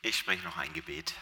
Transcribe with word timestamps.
Ich 0.00 0.16
spreche 0.16 0.44
noch 0.44 0.56
ein 0.56 0.72
Gebet. 0.72 1.12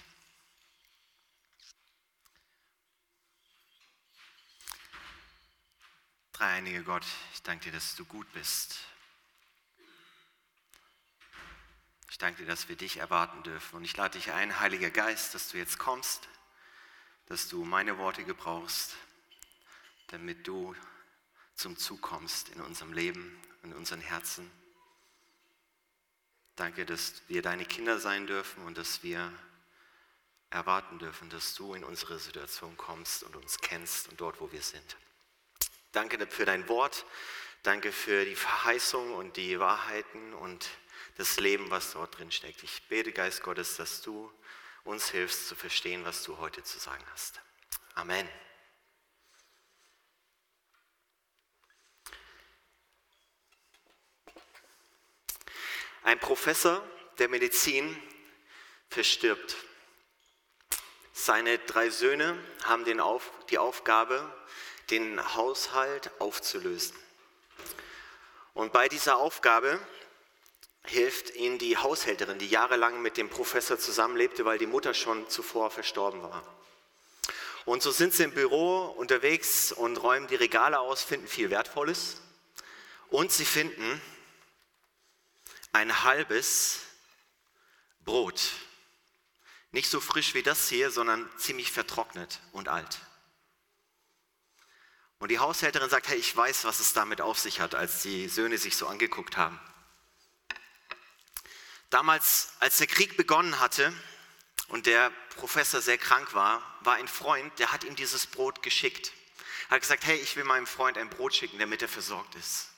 Dreieinige 6.34 6.84
Gott, 6.84 7.04
ich 7.33 7.42
danke 7.42 7.65
dir, 7.65 7.73
dass 7.73 7.97
du 7.97 8.04
gut 8.04 8.30
bist. 8.34 8.79
Ich 12.11 12.18
danke 12.18 12.43
dir, 12.43 12.46
dass 12.46 12.68
wir 12.68 12.76
dich 12.76 12.98
erwarten 12.98 13.43
dürfen. 13.43 13.76
Und 13.76 13.84
ich 13.84 13.96
lade 13.96 14.18
dich 14.18 14.32
ein, 14.32 14.61
Heiliger 14.61 14.90
Geist, 14.90 15.34
dass 15.34 15.48
du 15.48 15.56
jetzt 15.56 15.79
kommst, 15.79 16.29
dass 17.27 17.48
du 17.48 17.64
meine 17.64 17.96
Worte 17.96 18.24
gebrauchst, 18.24 18.95
damit 20.08 20.46
du 20.46 20.77
zum 21.54 21.79
Zug 21.79 22.02
kommst 22.02 22.50
in 22.50 22.61
unserem 22.61 22.93
Leben, 22.93 23.40
in 23.62 23.72
unseren 23.72 24.02
Herzen. 24.02 24.50
Danke, 26.57 26.86
dass 26.86 27.23
wir 27.29 27.43
deine 27.43 27.66
Kinder 27.66 27.98
sein 27.98 28.27
dürfen 28.27 28.64
und 28.64 28.79
dass 28.79 29.03
wir 29.03 29.32
erwarten 30.50 30.99
dürfen, 30.99 31.29
dass 31.29 31.54
du 31.54 31.75
in 31.75 31.85
unsere 31.85 32.19
Situation 32.19 32.77
kommst 32.77 33.23
und 33.23 33.37
uns 33.37 33.59
kennst 33.59 34.09
und 34.09 34.21
dort, 34.21 34.41
wo 34.41 34.51
wir 34.53 34.63
sind. 34.63 34.97
Danke 35.93 36.27
für 36.27 36.47
dein 36.47 36.69
Wort. 36.69 37.05
Danke 37.63 37.93
für 37.93 38.25
die 38.25 38.37
Verheißung 38.37 39.15
und 39.15 39.37
die 39.37 39.59
Wahrheiten 39.59 40.35
und 40.35 40.69
das 41.16 41.39
Leben, 41.41 41.71
was 41.71 41.93
dort 41.93 42.16
drin 42.19 42.30
steckt. 42.30 42.63
Ich 42.63 42.83
bete, 42.88 43.13
Geist 43.13 43.43
Gottes, 43.43 43.77
dass 43.77 44.02
du 44.02 44.33
uns 44.85 45.11
hilfst 45.11 45.49
zu 45.49 45.57
verstehen, 45.57 46.05
was 46.05 46.23
du 46.23 46.38
heute 46.38 46.63
zu 46.63 46.79
sagen 46.79 47.05
hast. 47.13 47.41
Amen. 47.95 48.29
Ein 56.06 56.20
Professor 56.20 56.80
der 57.19 57.28
Medizin 57.28 58.01
verstirbt. 58.91 59.56
Seine 61.13 61.59
drei 61.59 61.90
Söhne 61.90 62.38
haben 62.63 63.01
Auf, 63.01 63.32
die 63.51 63.59
Aufgabe, 63.59 64.32
den 64.90 65.34
Haushalt 65.34 66.12
aufzulösen. 66.20 66.96
Und 68.54 68.72
bei 68.72 68.88
dieser 68.88 69.16
Aufgabe 69.16 69.80
hilft 70.84 71.34
ihnen 71.34 71.58
die 71.58 71.76
Haushälterin, 71.76 72.38
die 72.38 72.50
jahrelang 72.50 73.02
mit 73.02 73.16
dem 73.16 73.28
Professor 73.28 73.76
zusammenlebte, 73.76 74.44
weil 74.44 74.58
die 74.58 74.68
Mutter 74.68 74.94
schon 74.94 75.28
zuvor 75.28 75.72
verstorben 75.72 76.22
war. 76.22 76.44
Und 77.64 77.82
so 77.82 77.91
sind 77.91 78.14
sie 78.14 78.22
im 78.22 78.32
Büro 78.32 78.94
unterwegs 78.96 79.72
und 79.72 79.96
räumen 79.96 80.28
die 80.28 80.36
Regale 80.36 80.78
aus, 80.78 81.02
finden 81.02 81.26
viel 81.26 81.50
Wertvolles. 81.50 82.22
Und 83.10 83.32
sie 83.32 83.44
finden 83.44 84.00
ein 85.77 86.05
halbes 86.05 86.80
Brot. 88.00 88.52
Nicht 89.72 89.91
so 89.91 90.00
frisch 90.00 90.32
wie 90.32 90.42
das 90.42 90.69
hier, 90.70 90.91
sondern 90.91 91.30
ziemlich 91.36 91.70
vertrocknet 91.70 92.41
und 92.52 92.69
alt. 92.69 92.98
Und 95.19 95.30
die 95.30 95.38
Haushälterin 95.38 95.91
sagt, 95.91 96.08
hey, 96.08 96.16
ich 96.16 96.34
weiß, 96.34 96.64
was 96.64 96.80
es 96.80 96.94
damit 96.94 97.20
auf 97.20 97.38
sich 97.38 97.60
hat, 97.60 97.74
als 97.74 98.02
die 98.02 98.28
Söhne 98.28 98.56
sich 98.56 98.77
so 98.77 98.86
angeguckt 98.86 99.36
haben. 99.36 99.60
Damals, 101.91 102.54
als 102.58 102.78
der 102.78 102.86
Krieg 102.86 103.16
begonnen 103.19 103.60
hatte 103.60 103.92
und 104.69 104.86
der 104.86 105.10
Professor 105.36 105.82
sehr 105.82 105.98
krank 105.98 106.32
war, 106.32 106.62
war 106.80 106.94
ein 106.94 107.08
Freund, 107.08 107.58
der 107.58 107.72
hat 107.72 107.84
ihm 107.84 107.97
dieses 107.97 108.27
Brot 108.27 108.62
geschickt. 108.62 109.12
Er 109.69 109.77
hat 109.77 109.82
gesagt, 109.82 110.06
hey, 110.06 110.16
ich 110.16 110.36
will 110.36 110.44
meinem 110.44 110.66
Freund 110.66 110.97
ein 110.97 111.10
Brot 111.10 111.34
schicken, 111.34 111.58
damit 111.58 111.82
er 111.82 111.88
versorgt 111.88 112.34
ist. 112.34 112.70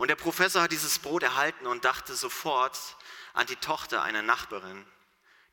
Und 0.00 0.08
der 0.08 0.16
Professor 0.16 0.62
hat 0.62 0.72
dieses 0.72 0.98
Brot 0.98 1.22
erhalten 1.22 1.66
und 1.66 1.84
dachte 1.84 2.14
sofort 2.14 2.96
an 3.34 3.46
die 3.46 3.56
Tochter 3.56 4.02
einer 4.02 4.22
Nachbarin, 4.22 4.86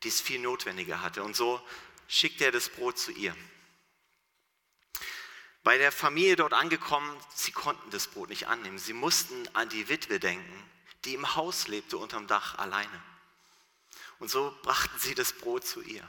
die 0.02 0.08
es 0.08 0.22
viel 0.22 0.40
notwendiger 0.40 1.02
hatte. 1.02 1.22
Und 1.22 1.36
so 1.36 1.60
schickte 2.08 2.46
er 2.46 2.50
das 2.50 2.70
Brot 2.70 2.98
zu 2.98 3.12
ihr. 3.12 3.36
Bei 5.64 5.76
der 5.76 5.92
Familie 5.92 6.36
dort 6.36 6.54
angekommen, 6.54 7.14
sie 7.34 7.52
konnten 7.52 7.90
das 7.90 8.06
Brot 8.06 8.30
nicht 8.30 8.48
annehmen. 8.48 8.78
Sie 8.78 8.94
mussten 8.94 9.46
an 9.54 9.68
die 9.68 9.90
Witwe 9.90 10.18
denken, 10.18 10.70
die 11.04 11.12
im 11.12 11.36
Haus 11.36 11.68
lebte 11.68 11.98
unterm 11.98 12.26
Dach 12.26 12.56
alleine. 12.56 13.02
Und 14.18 14.30
so 14.30 14.56
brachten 14.62 14.98
sie 14.98 15.14
das 15.14 15.34
Brot 15.34 15.66
zu 15.66 15.82
ihr. 15.82 16.08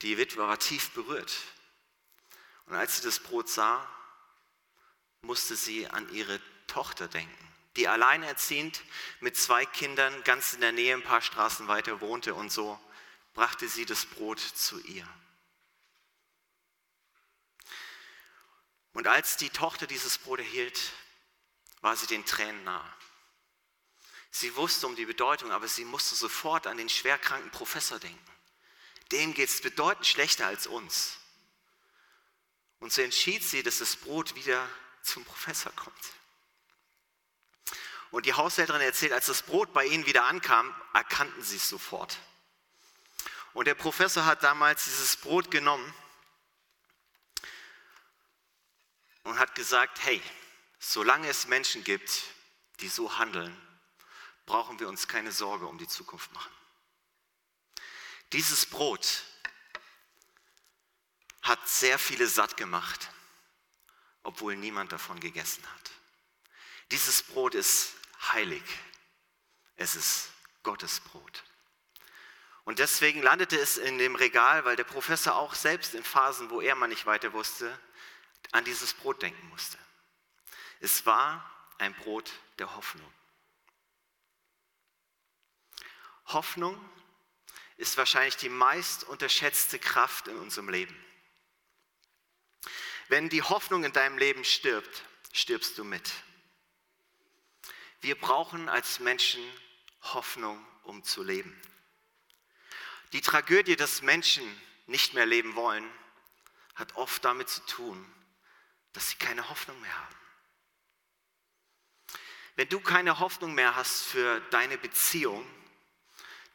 Die 0.00 0.16
Witwe 0.16 0.38
war 0.38 0.58
tief 0.58 0.92
berührt. 0.92 1.36
Und 2.64 2.76
als 2.76 2.96
sie 2.96 3.02
das 3.02 3.18
Brot 3.18 3.50
sah, 3.50 3.86
musste 5.36 5.54
sie 5.54 5.86
an 5.86 6.10
ihre 6.14 6.40
Tochter 6.66 7.08
denken, 7.08 7.52
die 7.76 7.88
alleinerziehend 7.88 8.82
mit 9.20 9.36
zwei 9.36 9.66
Kindern 9.66 10.24
ganz 10.24 10.54
in 10.54 10.62
der 10.62 10.72
Nähe 10.72 10.94
ein 10.94 11.02
paar 11.02 11.20
Straßen 11.20 11.68
weiter 11.68 12.00
wohnte. 12.00 12.34
Und 12.34 12.50
so 12.50 12.80
brachte 13.34 13.68
sie 13.68 13.84
das 13.84 14.06
Brot 14.06 14.40
zu 14.40 14.80
ihr. 14.84 15.06
Und 18.94 19.06
als 19.08 19.36
die 19.36 19.50
Tochter 19.50 19.86
dieses 19.86 20.16
Brot 20.16 20.38
erhielt, 20.38 20.80
war 21.82 21.94
sie 21.96 22.06
den 22.06 22.24
Tränen 22.24 22.64
nah. 22.64 22.96
Sie 24.30 24.56
wusste 24.56 24.86
um 24.86 24.96
die 24.96 25.04
Bedeutung, 25.04 25.52
aber 25.52 25.68
sie 25.68 25.84
musste 25.84 26.14
sofort 26.14 26.66
an 26.66 26.78
den 26.78 26.88
schwerkranken 26.88 27.50
Professor 27.50 27.98
denken. 27.98 28.32
Dem 29.12 29.34
geht 29.34 29.50
es 29.50 29.60
bedeutend 29.60 30.06
schlechter 30.06 30.46
als 30.46 30.66
uns. 30.66 31.18
Und 32.80 32.90
so 32.90 33.02
entschied 33.02 33.44
sie, 33.44 33.62
dass 33.62 33.80
das 33.80 33.96
Brot 33.96 34.34
wieder 34.34 34.66
zum 35.06 35.24
Professor 35.24 35.72
kommt. 35.72 35.96
Und 38.10 38.26
die 38.26 38.34
Haushälterin 38.34 38.80
erzählt, 38.80 39.12
als 39.12 39.26
das 39.26 39.42
Brot 39.42 39.72
bei 39.72 39.84
ihnen 39.84 40.06
wieder 40.06 40.24
ankam, 40.24 40.74
erkannten 40.94 41.42
sie 41.42 41.56
es 41.56 41.68
sofort. 41.68 42.18
Und 43.52 43.66
der 43.66 43.74
Professor 43.74 44.26
hat 44.26 44.42
damals 44.42 44.84
dieses 44.84 45.16
Brot 45.16 45.50
genommen 45.50 45.94
und 49.24 49.38
hat 49.38 49.54
gesagt, 49.54 50.04
hey, 50.04 50.22
solange 50.78 51.28
es 51.28 51.46
Menschen 51.46 51.82
gibt, 51.82 52.22
die 52.80 52.88
so 52.88 53.18
handeln, 53.18 53.56
brauchen 54.44 54.78
wir 54.78 54.88
uns 54.88 55.08
keine 55.08 55.32
Sorge 55.32 55.66
um 55.66 55.78
die 55.78 55.88
Zukunft 55.88 56.32
machen. 56.32 56.52
Dieses 58.32 58.66
Brot 58.66 59.24
hat 61.42 61.68
sehr 61.68 61.98
viele 61.98 62.26
satt 62.26 62.56
gemacht, 62.56 63.10
obwohl 64.26 64.56
niemand 64.56 64.90
davon 64.90 65.20
gegessen 65.20 65.64
hat. 65.72 65.90
Dieses 66.90 67.22
Brot 67.22 67.54
ist 67.54 67.94
heilig. 68.32 68.62
Es 69.76 69.94
ist 69.94 70.30
Gottes 70.64 70.98
Brot. 71.00 71.44
Und 72.64 72.80
deswegen 72.80 73.22
landete 73.22 73.56
es 73.56 73.76
in 73.76 73.98
dem 73.98 74.16
Regal, 74.16 74.64
weil 74.64 74.74
der 74.74 74.82
Professor 74.84 75.36
auch 75.36 75.54
selbst 75.54 75.94
in 75.94 76.02
Phasen, 76.02 76.50
wo 76.50 76.60
er 76.60 76.74
mal 76.74 76.88
nicht 76.88 77.06
weiter 77.06 77.32
wusste, 77.32 77.78
an 78.50 78.64
dieses 78.64 78.94
Brot 78.94 79.22
denken 79.22 79.48
musste. 79.48 79.78
Es 80.80 81.06
war 81.06 81.48
ein 81.78 81.94
Brot 81.94 82.32
der 82.58 82.74
Hoffnung. 82.74 83.12
Hoffnung 86.26 86.90
ist 87.76 87.96
wahrscheinlich 87.96 88.36
die 88.36 88.48
meist 88.48 89.04
unterschätzte 89.04 89.78
Kraft 89.78 90.26
in 90.26 90.36
unserem 90.36 90.68
Leben. 90.68 90.96
Wenn 93.08 93.28
die 93.28 93.42
Hoffnung 93.42 93.84
in 93.84 93.92
deinem 93.92 94.18
Leben 94.18 94.44
stirbt, 94.44 95.04
stirbst 95.32 95.78
du 95.78 95.84
mit. 95.84 96.12
Wir 98.00 98.18
brauchen 98.18 98.68
als 98.68 99.00
Menschen 99.00 99.42
Hoffnung, 100.02 100.64
um 100.82 101.02
zu 101.02 101.22
leben. 101.22 101.60
Die 103.12 103.20
Tragödie, 103.20 103.76
dass 103.76 104.02
Menschen 104.02 104.44
nicht 104.86 105.14
mehr 105.14 105.26
leben 105.26 105.54
wollen, 105.54 105.88
hat 106.74 106.96
oft 106.96 107.24
damit 107.24 107.48
zu 107.48 107.64
tun, 107.66 108.12
dass 108.92 109.10
sie 109.10 109.16
keine 109.16 109.48
Hoffnung 109.48 109.80
mehr 109.80 109.96
haben. 109.96 110.16
Wenn 112.56 112.68
du 112.68 112.80
keine 112.80 113.18
Hoffnung 113.18 113.54
mehr 113.54 113.76
hast 113.76 114.04
für 114.04 114.40
deine 114.50 114.78
Beziehung, 114.78 115.46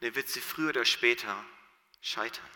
dann 0.00 0.14
wird 0.14 0.28
sie 0.28 0.40
früher 0.40 0.70
oder 0.70 0.84
später 0.84 1.44
scheitern. 2.00 2.50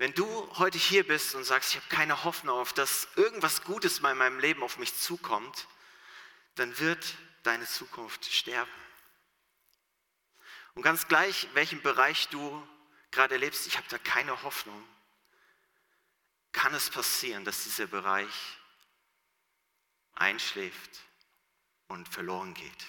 Wenn 0.00 0.14
du 0.14 0.50
heute 0.56 0.78
hier 0.78 1.06
bist 1.06 1.34
und 1.34 1.44
sagst, 1.44 1.72
ich 1.72 1.76
habe 1.76 1.88
keine 1.90 2.24
Hoffnung 2.24 2.56
auf, 2.56 2.72
dass 2.72 3.06
irgendwas 3.16 3.64
Gutes 3.64 3.98
in 3.98 4.02
meinem 4.16 4.38
Leben 4.38 4.62
auf 4.62 4.78
mich 4.78 4.96
zukommt, 4.96 5.66
dann 6.54 6.78
wird 6.78 7.18
deine 7.42 7.66
Zukunft 7.66 8.24
sterben. 8.24 8.70
Und 10.72 10.80
ganz 10.80 11.06
gleich, 11.06 11.48
welchen 11.52 11.82
Bereich 11.82 12.28
du 12.28 12.66
gerade 13.10 13.36
lebst, 13.36 13.66
ich 13.66 13.76
habe 13.76 13.86
da 13.90 13.98
keine 13.98 14.42
Hoffnung, 14.42 14.88
kann 16.52 16.72
es 16.72 16.88
passieren, 16.88 17.44
dass 17.44 17.64
dieser 17.64 17.86
Bereich 17.86 18.56
einschläft 20.14 20.98
und 21.88 22.08
verloren 22.08 22.54
geht. 22.54 22.86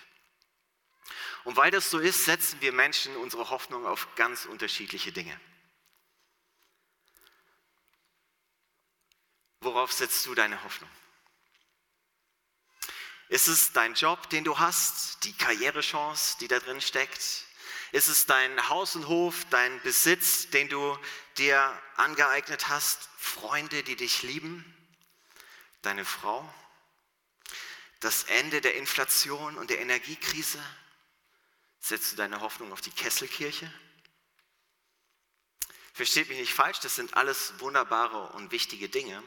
Und 1.44 1.58
weil 1.58 1.72
das 1.72 1.90
so 1.90 2.00
ist, 2.00 2.24
setzen 2.24 2.62
wir 2.62 2.72
Menschen 2.72 3.18
unsere 3.18 3.50
Hoffnung 3.50 3.86
auf 3.86 4.16
ganz 4.16 4.46
unterschiedliche 4.46 5.12
Dinge. 5.12 5.38
Worauf 9.62 9.94
setzt 9.94 10.26
du 10.26 10.36
deine 10.36 10.62
Hoffnung? 10.64 10.90
Ist 13.30 13.48
es 13.48 13.72
dein 13.72 13.94
Job, 13.94 14.30
den 14.30 14.44
du 14.44 14.60
hast, 14.60 15.24
die 15.24 15.34
Karrierechance, 15.34 16.38
die 16.40 16.48
da 16.48 16.60
drin 16.60 16.82
steckt? 16.82 17.46
Ist 17.92 18.08
es 18.08 18.26
dein 18.26 18.70
Haus 18.70 18.96
und 18.96 19.08
Hof, 19.08 19.46
dein 19.52 19.82
Besitz, 19.82 20.50
den 20.50 20.68
du 20.68 20.98
dir 21.38 21.80
angeeignet 21.96 22.68
hast? 22.68 23.08
Freunde, 23.18 23.84
die 23.84 23.96
dich 23.96 24.24
lieben? 24.24 24.66
Deine 25.82 26.06
Frau? 26.06 26.52
Das 28.00 28.24
Ende 28.24 28.62
der 28.62 28.76
Inflation 28.76 29.58
und 29.58 29.70
der 29.70 29.80
Energiekrise? 29.80 30.62
Setzt 31.80 32.14
du 32.14 32.16
deine 32.16 32.42
Hoffnung 32.42 32.74
auf 32.74 32.82
die 32.82 32.92
Kesselkirche? 32.92 33.72
Versteht 35.94 36.30
mich 36.30 36.40
nicht 36.40 36.54
falsch, 36.54 36.80
das 36.80 36.96
sind 36.96 37.16
alles 37.16 37.60
wunderbare 37.60 38.34
und 38.34 38.52
wichtige 38.52 38.90
Dinge. 38.90 39.22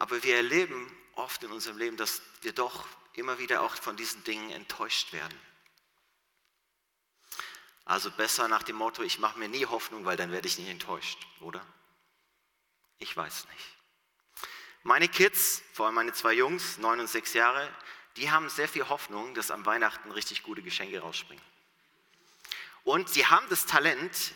Aber 0.00 0.22
wir 0.22 0.36
erleben 0.36 0.90
oft 1.14 1.42
in 1.42 1.52
unserem 1.52 1.76
Leben, 1.76 1.98
dass 1.98 2.22
wir 2.40 2.54
doch 2.54 2.86
immer 3.12 3.38
wieder 3.38 3.60
auch 3.60 3.74
von 3.74 3.98
diesen 3.98 4.24
Dingen 4.24 4.50
enttäuscht 4.50 5.12
werden. 5.12 5.38
Also 7.84 8.10
besser 8.10 8.48
nach 8.48 8.62
dem 8.62 8.76
Motto, 8.76 9.02
ich 9.02 9.18
mache 9.18 9.38
mir 9.38 9.50
nie 9.50 9.66
Hoffnung, 9.66 10.06
weil 10.06 10.16
dann 10.16 10.32
werde 10.32 10.48
ich 10.48 10.56
nicht 10.56 10.70
enttäuscht, 10.70 11.18
oder? 11.40 11.64
Ich 12.98 13.14
weiß 13.14 13.46
nicht. 13.50 13.66
Meine 14.84 15.06
Kids, 15.06 15.62
vor 15.74 15.84
allem 15.84 15.96
meine 15.96 16.14
zwei 16.14 16.32
Jungs, 16.32 16.78
neun 16.78 17.00
und 17.00 17.08
sechs 17.08 17.34
Jahre, 17.34 17.68
die 18.16 18.30
haben 18.30 18.48
sehr 18.48 18.68
viel 18.68 18.88
Hoffnung, 18.88 19.34
dass 19.34 19.50
am 19.50 19.66
Weihnachten 19.66 20.12
richtig 20.12 20.42
gute 20.42 20.62
Geschenke 20.62 21.00
rausspringen. 21.00 21.44
Und 22.84 23.10
sie 23.10 23.26
haben 23.26 23.46
das 23.50 23.66
Talent, 23.66 24.32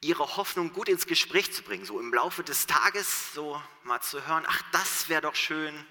ihre 0.00 0.36
Hoffnung 0.36 0.72
gut 0.72 0.88
ins 0.88 1.06
Gespräch 1.06 1.52
zu 1.52 1.62
bringen, 1.62 1.84
so 1.84 2.00
im 2.00 2.12
Laufe 2.12 2.42
des 2.42 2.66
Tages 2.66 3.34
so 3.34 3.60
mal 3.82 4.00
zu 4.00 4.26
hören, 4.26 4.44
ach, 4.48 4.62
das 4.72 5.08
wäre 5.08 5.22
doch 5.22 5.34
schön. 5.34 5.86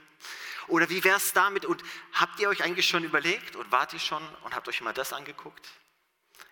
Oder 0.68 0.90
wie 0.90 1.04
wäre 1.04 1.18
es 1.18 1.34
damit? 1.34 1.66
Und 1.66 1.84
habt 2.14 2.40
ihr 2.40 2.50
euch 2.50 2.64
eigentlich 2.64 2.88
schon 2.88 3.04
überlegt 3.04 3.56
und 3.56 3.72
wart 3.72 3.94
ihr 3.94 4.00
schon 4.00 4.24
und 4.44 4.56
habt 4.56 4.68
euch 4.68 4.82
mal 4.82 4.94
das 4.94 5.14
angeguckt? 5.14 5.68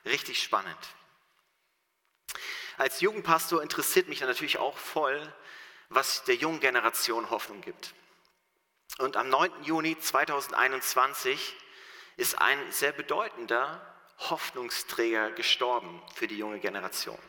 Richtig 0.05 0.41
spannend. 0.41 0.77
Als 2.77 3.01
Jugendpastor 3.01 3.61
interessiert 3.61 4.07
mich 4.07 4.21
natürlich 4.21 4.59
auch 4.59 4.77
voll, 4.77 5.33
was 5.89 6.23
der 6.25 6.35
jungen 6.35 6.59
Generation 6.59 7.29
Hoffnung 7.29 7.61
gibt. 7.61 7.93
Und 8.99 9.17
am 9.17 9.29
9. 9.29 9.63
Juni 9.63 9.97
2021 9.97 11.55
ist 12.17 12.39
ein 12.39 12.71
sehr 12.71 12.91
bedeutender 12.91 13.81
Hoffnungsträger 14.17 15.31
gestorben 15.31 16.01
für 16.15 16.27
die 16.27 16.37
junge 16.37 16.59
Generation. 16.59 17.19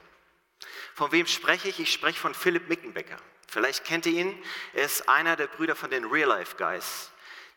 Von 0.94 1.12
wem 1.12 1.26
spreche 1.26 1.68
ich? 1.68 1.78
Ich 1.80 1.92
spreche 1.92 2.18
von 2.18 2.34
Philipp 2.34 2.68
Mickenbecker. 2.68 3.18
Vielleicht 3.46 3.84
kennt 3.84 4.06
ihr 4.06 4.12
ihn. 4.12 4.44
Er 4.74 4.84
ist 4.84 5.08
einer 5.08 5.36
der 5.36 5.46
Brüder 5.46 5.74
von 5.74 5.90
den 5.90 6.04
Real 6.04 6.28
Life 6.28 6.56
Guys. 6.56 7.10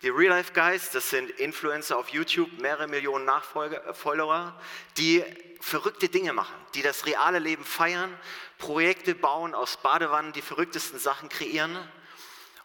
Die 0.04 0.10
Real 0.10 0.30
Life 0.30 0.54
Guys, 0.54 0.90
das 0.90 1.12
sind 1.12 1.30
Influencer 1.30 1.96
auf 1.96 2.10
YouTube, 2.10 2.52
mehrere 2.60 2.88
Millionen 2.88 3.26
Nachfolger, 3.26 3.86
äh, 3.86 3.94
Follower, 3.94 4.60
die 4.98 5.24
verrückte 5.60 6.10
Dinge 6.10 6.34
machen, 6.34 6.56
die 6.74 6.82
das 6.82 7.06
reale 7.06 7.38
Leben 7.38 7.64
feiern, 7.64 8.18
Projekte 8.58 9.14
bauen 9.14 9.54
aus 9.54 9.78
Badewannen, 9.78 10.34
die 10.34 10.42
verrücktesten 10.42 10.98
Sachen 10.98 11.30
kreieren. 11.30 11.78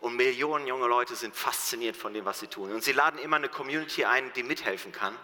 Und 0.00 0.16
Millionen 0.16 0.66
junge 0.66 0.86
Leute 0.86 1.14
sind 1.14 1.36
fasziniert 1.36 1.96
von 1.96 2.14
dem, 2.14 2.24
was 2.24 2.40
sie 2.40 2.46
tun. 2.46 2.72
Und 2.72 2.84
sie 2.84 2.92
laden 2.92 3.18
immer 3.18 3.36
eine 3.36 3.48
Community 3.48 4.04
ein, 4.04 4.32
die 4.34 4.42
mithelfen 4.42 4.92
kann. 4.92 5.14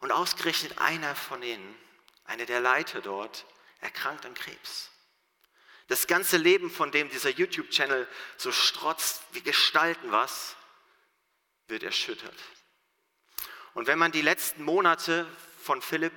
Und 0.00 0.12
ausgerechnet 0.12 0.78
einer 0.78 1.14
von 1.14 1.42
ihnen, 1.42 1.74
einer 2.24 2.46
der 2.46 2.60
Leiter 2.60 3.00
dort, 3.00 3.44
erkrankt 3.82 4.24
an 4.24 4.32
Krebs. 4.32 4.90
Das 5.88 6.06
ganze 6.06 6.38
Leben, 6.38 6.70
von 6.70 6.90
dem 6.90 7.10
dieser 7.10 7.28
YouTube-Channel 7.28 8.08
so 8.38 8.50
strotzt, 8.50 9.22
wir 9.32 9.42
gestalten 9.42 10.10
was, 10.10 10.56
wird 11.68 11.82
erschüttert. 11.82 12.34
Und 13.74 13.86
wenn 13.86 13.98
man 13.98 14.12
die 14.12 14.22
letzten 14.22 14.62
Monate 14.62 15.26
von 15.62 15.82
Philipp 15.82 16.14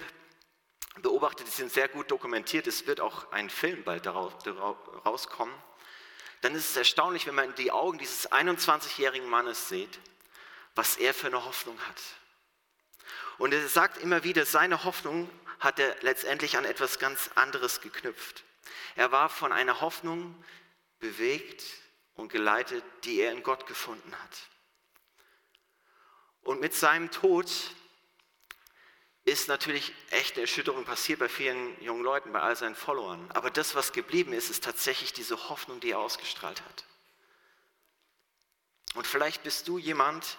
beobachtet, 1.01 1.47
die 1.47 1.51
sind 1.51 1.71
sehr 1.71 1.87
gut 1.87 2.09
dokumentiert, 2.09 2.67
es 2.67 2.87
wird 2.87 3.01
auch 3.01 3.31
ein 3.31 3.49
Film 3.49 3.83
bald 3.83 4.07
rauskommen, 4.07 5.55
dann 6.41 6.53
ist 6.55 6.69
es 6.69 6.77
erstaunlich, 6.77 7.25
wenn 7.27 7.35
man 7.35 7.49
in 7.49 7.55
die 7.55 7.71
Augen 7.71 7.97
dieses 7.97 8.31
21-jährigen 8.31 9.27
Mannes 9.27 9.67
sieht, 9.67 9.99
was 10.75 10.97
er 10.97 11.13
für 11.13 11.27
eine 11.27 11.43
Hoffnung 11.43 11.79
hat. 11.87 12.01
Und 13.37 13.53
er 13.53 13.67
sagt 13.67 13.97
immer 13.97 14.23
wieder, 14.23 14.45
seine 14.45 14.83
Hoffnung 14.83 15.29
hat 15.65 15.79
er 15.79 15.95
letztendlich 16.01 16.57
an 16.57 16.63
etwas 16.63 16.99
ganz 16.99 17.29
anderes 17.35 17.81
geknüpft. 17.81 18.45
Er 18.95 19.11
war 19.11 19.27
von 19.27 19.51
einer 19.51 19.81
Hoffnung 19.81 20.41
bewegt 20.99 21.63
und 22.13 22.31
geleitet, 22.31 22.83
die 23.03 23.19
er 23.19 23.33
in 23.33 23.43
Gott 23.43 23.67
gefunden 23.67 24.15
hat. 24.17 24.37
Und 26.43 26.61
mit 26.61 26.73
seinem 26.73 27.11
Tod 27.11 27.51
ist 29.25 29.47
natürlich 29.47 29.91
echt 30.11 30.35
eine 30.35 30.41
Erschütterung 30.41 30.85
passiert 30.85 31.19
bei 31.19 31.27
vielen 31.27 31.81
jungen 31.81 32.03
Leuten, 32.03 32.31
bei 32.31 32.41
all 32.41 32.55
seinen 32.55 32.75
Followern. 32.75 33.29
Aber 33.33 33.49
das, 33.49 33.73
was 33.73 33.91
geblieben 33.91 34.31
ist, 34.33 34.51
ist 34.51 34.63
tatsächlich 34.63 35.13
diese 35.13 35.49
Hoffnung, 35.49 35.79
die 35.79 35.91
er 35.91 35.99
ausgestrahlt 35.99 36.61
hat. 36.61 36.85
Und 38.93 39.07
vielleicht 39.07 39.43
bist 39.43 39.67
du 39.67 39.79
jemand, 39.79 40.37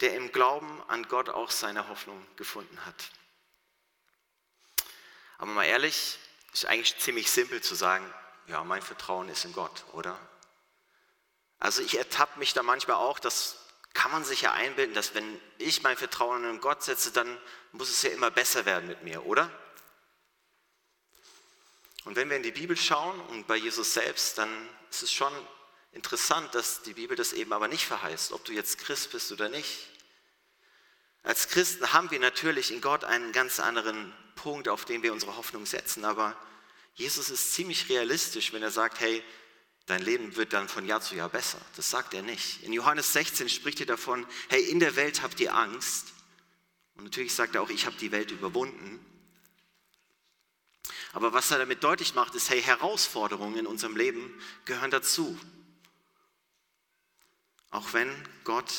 der 0.00 0.16
im 0.16 0.32
Glauben 0.32 0.82
an 0.88 1.06
Gott 1.08 1.28
auch 1.28 1.50
seine 1.50 1.88
Hoffnung 1.88 2.26
gefunden 2.36 2.84
hat. 2.86 3.10
Aber 5.40 5.52
mal 5.52 5.64
ehrlich, 5.64 6.18
ist 6.52 6.66
eigentlich 6.66 6.98
ziemlich 6.98 7.30
simpel 7.30 7.62
zu 7.62 7.74
sagen, 7.74 8.04
ja, 8.46 8.62
mein 8.62 8.82
Vertrauen 8.82 9.30
ist 9.30 9.46
in 9.46 9.54
Gott, 9.54 9.84
oder? 9.94 10.18
Also 11.58 11.80
ich 11.80 11.96
ertappe 11.96 12.38
mich 12.38 12.52
da 12.52 12.62
manchmal 12.62 12.96
auch, 12.96 13.18
das 13.18 13.56
kann 13.94 14.12
man 14.12 14.22
sich 14.22 14.42
ja 14.42 14.52
einbilden, 14.52 14.94
dass 14.94 15.14
wenn 15.14 15.40
ich 15.56 15.82
mein 15.82 15.96
Vertrauen 15.96 16.44
in 16.44 16.60
Gott 16.60 16.82
setze, 16.82 17.10
dann 17.10 17.40
muss 17.72 17.88
es 17.88 18.02
ja 18.02 18.10
immer 18.10 18.30
besser 18.30 18.66
werden 18.66 18.86
mit 18.86 19.02
mir, 19.02 19.24
oder? 19.24 19.50
Und 22.04 22.16
wenn 22.16 22.28
wir 22.28 22.36
in 22.36 22.42
die 22.42 22.52
Bibel 22.52 22.76
schauen 22.76 23.18
und 23.28 23.46
bei 23.46 23.56
Jesus 23.56 23.94
selbst, 23.94 24.36
dann 24.36 24.68
ist 24.90 25.02
es 25.02 25.12
schon 25.12 25.32
interessant, 25.92 26.54
dass 26.54 26.82
die 26.82 26.94
Bibel 26.94 27.16
das 27.16 27.32
eben 27.32 27.54
aber 27.54 27.66
nicht 27.66 27.86
verheißt, 27.86 28.32
ob 28.32 28.44
du 28.44 28.52
jetzt 28.52 28.78
Christ 28.78 29.10
bist 29.12 29.32
oder 29.32 29.48
nicht. 29.48 29.89
Als 31.22 31.48
Christen 31.48 31.92
haben 31.92 32.10
wir 32.10 32.18
natürlich 32.18 32.72
in 32.72 32.80
Gott 32.80 33.04
einen 33.04 33.32
ganz 33.32 33.60
anderen 33.60 34.12
Punkt, 34.34 34.68
auf 34.68 34.84
den 34.84 35.02
wir 35.02 35.12
unsere 35.12 35.36
Hoffnung 35.36 35.66
setzen, 35.66 36.04
aber 36.04 36.36
Jesus 36.94 37.30
ist 37.30 37.52
ziemlich 37.52 37.88
realistisch, 37.88 38.52
wenn 38.52 38.62
er 38.62 38.70
sagt, 38.70 39.00
hey, 39.00 39.22
dein 39.86 40.02
Leben 40.02 40.36
wird 40.36 40.52
dann 40.52 40.68
von 40.68 40.86
Jahr 40.86 41.00
zu 41.00 41.14
Jahr 41.14 41.28
besser. 41.28 41.60
Das 41.76 41.90
sagt 41.90 42.14
er 42.14 42.22
nicht. 42.22 42.62
In 42.62 42.72
Johannes 42.72 43.12
16 43.12 43.48
spricht 43.48 43.80
er 43.80 43.86
davon, 43.86 44.26
hey, 44.48 44.62
in 44.64 44.80
der 44.80 44.96
Welt 44.96 45.22
habt 45.22 45.40
ihr 45.40 45.54
Angst. 45.54 46.12
Und 46.94 47.04
natürlich 47.04 47.34
sagt 47.34 47.54
er 47.54 47.62
auch, 47.62 47.70
ich 47.70 47.86
habe 47.86 47.96
die 47.96 48.12
Welt 48.12 48.30
überwunden. 48.30 49.04
Aber 51.12 51.32
was 51.32 51.50
er 51.50 51.58
damit 51.58 51.82
deutlich 51.82 52.14
macht, 52.14 52.34
ist, 52.34 52.50
hey, 52.50 52.62
Herausforderungen 52.62 53.58
in 53.58 53.66
unserem 53.66 53.96
Leben 53.96 54.32
gehören 54.64 54.90
dazu. 54.90 55.38
Auch 57.70 57.92
wenn 57.92 58.10
Gott 58.44 58.72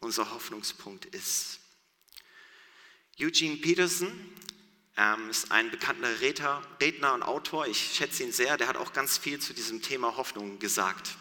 unser 0.00 0.32
Hoffnungspunkt 0.32 1.04
ist. 1.06 1.60
Eugene 3.20 3.56
Peterson 3.56 4.12
ähm, 4.96 5.28
ist 5.28 5.50
ein 5.50 5.72
bekannter 5.72 6.20
Redner, 6.20 6.62
Redner 6.80 7.14
und 7.14 7.24
Autor. 7.24 7.66
Ich 7.66 7.94
schätze 7.94 8.22
ihn 8.22 8.30
sehr. 8.30 8.56
Der 8.56 8.68
hat 8.68 8.76
auch 8.76 8.92
ganz 8.92 9.18
viel 9.18 9.40
zu 9.40 9.52
diesem 9.54 9.82
Thema 9.82 10.16
Hoffnung 10.16 10.60
gesagt. 10.60 11.16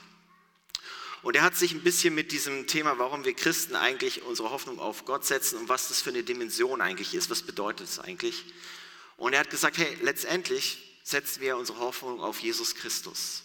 Und 1.24 1.36
er 1.36 1.42
hat 1.42 1.56
sich 1.56 1.72
ein 1.72 1.82
bisschen 1.82 2.14
mit 2.14 2.32
diesem 2.32 2.68
Thema, 2.68 3.00
warum 3.00 3.26
wir 3.26 3.34
Christen 3.34 3.76
eigentlich 3.76 4.22
unsere 4.22 4.52
Hoffnung 4.52 4.80
auf 4.80 5.06
Gott 5.06 5.26
setzen 5.26 5.58
und 5.58 5.70
was 5.70 5.88
das 5.88 6.04
für 6.04 6.12
eine 6.12 6.22
Dimension 6.22 6.82
eigentlich 6.82 7.16
ist, 7.16 7.32
was 7.32 7.42
bedeutet 7.42 7.88
es 7.88 7.98
eigentlich. 7.98 8.46
Und 9.18 9.34
er 9.34 9.40
hat 9.40 9.50
gesagt, 9.50 9.80
hey, 9.80 9.98
letztendlich 10.04 11.00
setzen 11.04 11.42
wir 11.42 11.58
unsere 11.58 11.80
Hoffnung 11.80 12.20
auf 12.20 12.40
Jesus 12.40 12.76
Christus. 12.76 13.42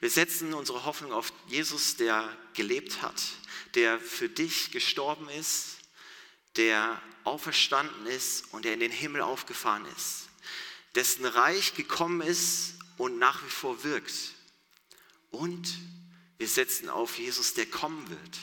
Wir 0.00 0.10
setzen 0.10 0.52
unsere 0.52 0.84
Hoffnung 0.84 1.12
auf 1.12 1.32
Jesus, 1.48 1.96
der 1.96 2.28
gelebt 2.52 3.00
hat, 3.00 3.22
der 3.74 3.98
für 3.98 4.28
dich 4.28 4.70
gestorben 4.72 5.30
ist, 5.30 5.75
der 6.56 7.00
auferstanden 7.24 8.06
ist 8.06 8.52
und 8.52 8.64
der 8.64 8.74
in 8.74 8.80
den 8.80 8.92
Himmel 8.92 9.20
aufgefahren 9.20 9.84
ist, 9.96 10.28
dessen 10.94 11.24
Reich 11.24 11.74
gekommen 11.74 12.20
ist 12.20 12.74
und 12.96 13.18
nach 13.18 13.44
wie 13.44 13.50
vor 13.50 13.82
wirkt. 13.84 14.14
Und 15.30 15.78
wir 16.38 16.48
setzen 16.48 16.88
auf 16.88 17.18
Jesus, 17.18 17.54
der 17.54 17.66
kommen 17.66 18.08
wird. 18.08 18.38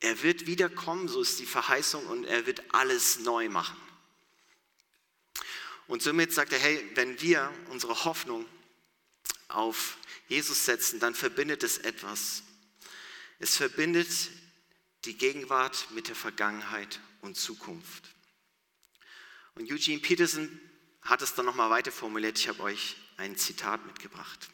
Er 0.00 0.22
wird 0.22 0.46
wiederkommen, 0.46 1.08
so 1.08 1.22
ist 1.22 1.38
die 1.38 1.46
Verheißung, 1.46 2.06
und 2.06 2.24
er 2.24 2.46
wird 2.46 2.74
alles 2.74 3.20
neu 3.20 3.48
machen. 3.48 3.76
Und 5.86 6.02
somit 6.02 6.32
sagt 6.32 6.52
er, 6.52 6.58
hey, 6.58 6.90
wenn 6.94 7.20
wir 7.20 7.52
unsere 7.70 8.04
Hoffnung 8.04 8.46
auf 9.48 9.96
Jesus 10.28 10.64
setzen, 10.64 11.00
dann 11.00 11.14
verbindet 11.14 11.62
es 11.62 11.78
etwas. 11.78 12.42
Es 13.38 13.56
verbindet 13.56 14.08
die 15.04 15.16
Gegenwart 15.16 15.88
mit 15.90 16.08
der 16.08 16.16
Vergangenheit 16.16 17.00
und 17.20 17.36
Zukunft. 17.36 18.04
Und 19.54 19.70
Eugene 19.70 20.00
Peterson 20.00 20.60
hat 21.02 21.22
es 21.22 21.34
dann 21.34 21.46
nochmal 21.46 21.70
weiter 21.70 21.92
formuliert. 21.92 22.38
Ich 22.38 22.48
habe 22.48 22.62
euch 22.62 22.96
ein 23.16 23.36
Zitat 23.36 23.84
mitgebracht. 23.86 24.48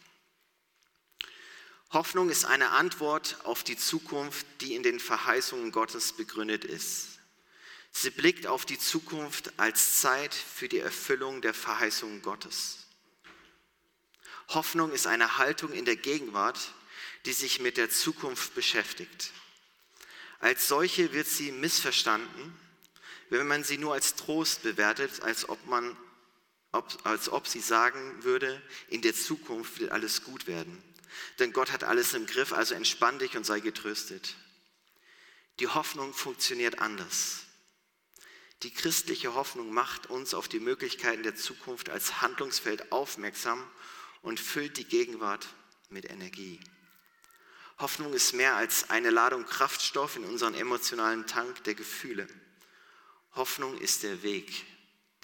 Hoffnung 1.93 2.31
ist 2.31 2.45
eine 2.45 2.71
Antwort 2.71 3.39
auf 3.45 3.65
die 3.65 3.77
Zukunft, 3.77 4.47
die 4.61 4.75
in 4.75 4.83
den 4.83 5.01
Verheißungen 5.01 5.73
Gottes 5.73 6.13
begründet 6.13 6.65
ist. 6.65 7.19
Sie 7.93 8.11
blickt 8.11 8.47
auf 8.47 8.65
die 8.65 8.79
Zukunft 8.79 9.59
als 9.59 10.01
Zeit 10.01 10.33
für 10.33 10.69
die 10.69 10.79
Erfüllung 10.79 11.43
der 11.43 11.55
Verheißungen 11.55 12.23
Gottes. 12.23 12.87
Hoffnung 14.49 14.93
ist 14.93 15.07
eine 15.07 15.39
Haltung 15.39 15.73
in 15.73 15.85
der 15.85 15.97
Gegenwart, 15.97 16.75
die 17.27 17.33
sich 17.33 17.61
mit 17.61 17.77
der 17.77 17.91
Zukunft 17.91 18.55
beschäftigt. 18.55 19.33
Als 20.41 20.69
solche 20.69 21.13
wird 21.13 21.27
sie 21.27 21.53
missverstanden, 21.53 22.59
wenn 23.29 23.47
man 23.47 23.63
sie 23.63 23.79
nur 23.79 23.95
als 23.95 24.17
Trost 24.17 24.63
bewertet, 24.63 25.23
als 25.23 25.49
ob, 25.49 25.65
man, 25.67 25.97
ob, 26.73 26.99
als 27.05 27.29
ob 27.29 27.47
sie 27.47 27.61
sagen 27.61 28.25
würde, 28.25 28.61
in 28.89 29.03
der 29.03 29.15
Zukunft 29.15 29.79
wird 29.81 29.93
alles 29.93 30.25
gut 30.25 30.47
werden. 30.47 30.83
Denn 31.39 31.53
Gott 31.53 31.73
hat 31.73 31.85
alles 31.85 32.15
im 32.15 32.27
Griff, 32.27 32.53
also 32.53 32.75
entspann 32.75 33.19
dich 33.19 33.37
und 33.37 33.45
sei 33.45 33.61
getröstet. 33.61 34.35
Die 35.61 35.69
Hoffnung 35.69 36.15
funktioniert 36.15 36.79
anders. 36.79 37.41
Die 38.63 38.73
christliche 38.73 39.35
Hoffnung 39.35 39.73
macht 39.73 40.09
uns 40.09 40.35
auf 40.35 40.49
die 40.49 40.61
Möglichkeiten 40.61 41.23
der 41.23 41.35
Zukunft 41.35 41.91
als 41.91 42.23
Handlungsfeld 42.23 42.93
aufmerksam 42.93 43.63
und 44.23 44.41
füllt 44.41 44.77
die 44.77 44.85
Gegenwart 44.85 45.49
mit 45.89 46.11
Energie. 46.11 46.61
Hoffnung 47.81 48.13
ist 48.13 48.35
mehr 48.35 48.57
als 48.57 48.91
eine 48.91 49.11
Ladung 49.11 49.47
Kraftstoff 49.47 50.17
in 50.17 50.25
unseren 50.25 50.55
emotionalen 50.55 51.27
Tank 51.27 51.65
der 51.65 51.75
Gefühle. 51.75 52.29
Hoffnung 53.33 53.79
ist 53.79 54.03
der 54.03 54.23
Weg, 54.23 54.67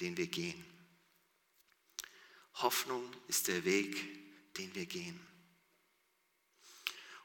den 0.01 0.17
wir 0.17 0.27
gehen. 0.27 0.65
Hoffnung 2.55 3.05
ist 3.29 3.49
der 3.49 3.65
Weg, 3.65 4.55
den 4.57 4.75
wir 4.75 4.87
gehen. 4.87 5.21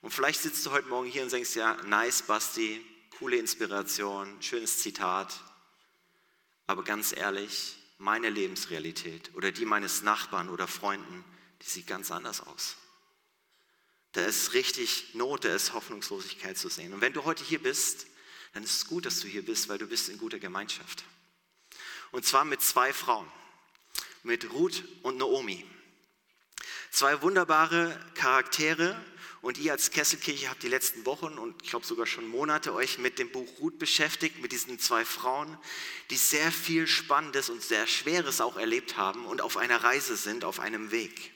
Und 0.01 0.11
vielleicht 0.11 0.41
sitzt 0.41 0.65
du 0.65 0.71
heute 0.71 0.89
Morgen 0.89 1.09
hier 1.09 1.23
und 1.23 1.31
denkst, 1.31 1.55
ja, 1.55 1.75
nice, 1.83 2.23
Basti, 2.23 2.83
coole 3.17 3.37
Inspiration, 3.37 4.41
schönes 4.41 4.79
Zitat. 4.79 5.39
Aber 6.67 6.83
ganz 6.83 7.15
ehrlich, 7.15 7.77
meine 7.99 8.29
Lebensrealität 8.29 9.33
oder 9.35 9.51
die 9.51 9.65
meines 9.65 10.01
Nachbarn 10.01 10.49
oder 10.49 10.67
Freunden, 10.67 11.23
die 11.61 11.69
sieht 11.69 11.87
ganz 11.87 12.11
anders 12.11 12.41
aus. 12.41 12.75
Da 14.13 14.25
ist 14.25 14.53
richtig 14.53 15.13
Not, 15.13 15.45
da 15.45 15.55
ist 15.55 15.73
Hoffnungslosigkeit 15.73 16.57
zu 16.57 16.69
sehen. 16.69 16.93
Und 16.93 17.01
wenn 17.01 17.13
du 17.13 17.23
heute 17.23 17.43
hier 17.43 17.61
bist, 17.61 18.07
dann 18.53 18.63
ist 18.63 18.75
es 18.75 18.87
gut, 18.87 19.05
dass 19.05 19.19
du 19.19 19.27
hier 19.27 19.45
bist, 19.45 19.69
weil 19.69 19.77
du 19.77 19.87
bist 19.87 20.09
in 20.09 20.17
guter 20.17 20.39
Gemeinschaft. 20.39 21.03
Und 22.11 22.25
zwar 22.25 22.43
mit 22.43 22.61
zwei 22.61 22.91
Frauen, 22.91 23.27
mit 24.23 24.51
Ruth 24.51 24.83
und 25.03 25.17
Naomi. 25.17 25.65
Zwei 26.91 27.21
wunderbare 27.21 27.97
Charaktere, 28.15 29.01
und 29.41 29.57
ihr 29.57 29.71
als 29.71 29.89
Kesselkirche 29.89 30.49
habt 30.49 30.61
die 30.61 30.67
letzten 30.67 31.05
Wochen 31.05 31.37
und 31.39 31.61
ich 31.63 31.69
glaube 31.69 31.85
sogar 31.85 32.05
schon 32.05 32.27
Monate 32.27 32.73
euch 32.73 32.99
mit 32.99 33.17
dem 33.17 33.31
Buch 33.31 33.47
Ruth 33.59 33.79
beschäftigt, 33.79 34.39
mit 34.39 34.51
diesen 34.51 34.79
zwei 34.79 35.03
Frauen, 35.03 35.57
die 36.11 36.17
sehr 36.17 36.51
viel 36.51 36.85
Spannendes 36.87 37.49
und 37.49 37.63
sehr 37.63 37.87
Schweres 37.87 38.39
auch 38.39 38.57
erlebt 38.57 38.97
haben 38.97 39.25
und 39.25 39.41
auf 39.41 39.57
einer 39.57 39.83
Reise 39.83 40.15
sind, 40.15 40.43
auf 40.45 40.59
einem 40.59 40.91
Weg. 40.91 41.33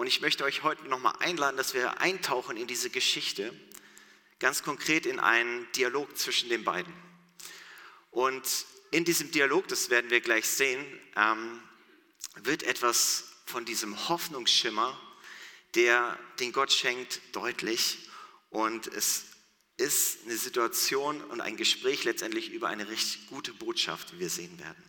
Und 0.00 0.06
ich 0.06 0.22
möchte 0.22 0.44
euch 0.44 0.62
heute 0.62 0.88
nochmal 0.88 1.12
einladen, 1.18 1.58
dass 1.58 1.74
wir 1.74 2.00
eintauchen 2.00 2.56
in 2.56 2.66
diese 2.66 2.88
Geschichte, 2.88 3.52
ganz 4.38 4.62
konkret 4.62 5.04
in 5.04 5.20
einen 5.20 5.70
Dialog 5.72 6.16
zwischen 6.16 6.48
den 6.48 6.64
beiden. 6.64 6.90
Und 8.10 8.64
in 8.92 9.04
diesem 9.04 9.30
Dialog, 9.30 9.68
das 9.68 9.90
werden 9.90 10.08
wir 10.08 10.22
gleich 10.22 10.48
sehen, 10.48 10.86
ähm, 11.16 11.62
wird 12.36 12.62
etwas 12.62 13.24
von 13.44 13.66
diesem 13.66 14.08
Hoffnungsschimmer 14.08 14.98
der 15.74 16.18
den 16.38 16.52
Gott 16.52 16.72
schenkt, 16.72 17.20
deutlich. 17.32 18.08
Und 18.48 18.86
es 18.86 19.24
ist 19.76 20.20
eine 20.24 20.38
Situation 20.38 21.20
und 21.24 21.42
ein 21.42 21.58
Gespräch 21.58 22.04
letztendlich 22.04 22.50
über 22.52 22.68
eine 22.68 22.88
recht 22.88 23.26
gute 23.26 23.52
Botschaft, 23.52 24.14
wie 24.14 24.20
wir 24.20 24.30
sehen 24.30 24.58
werden. 24.58 24.82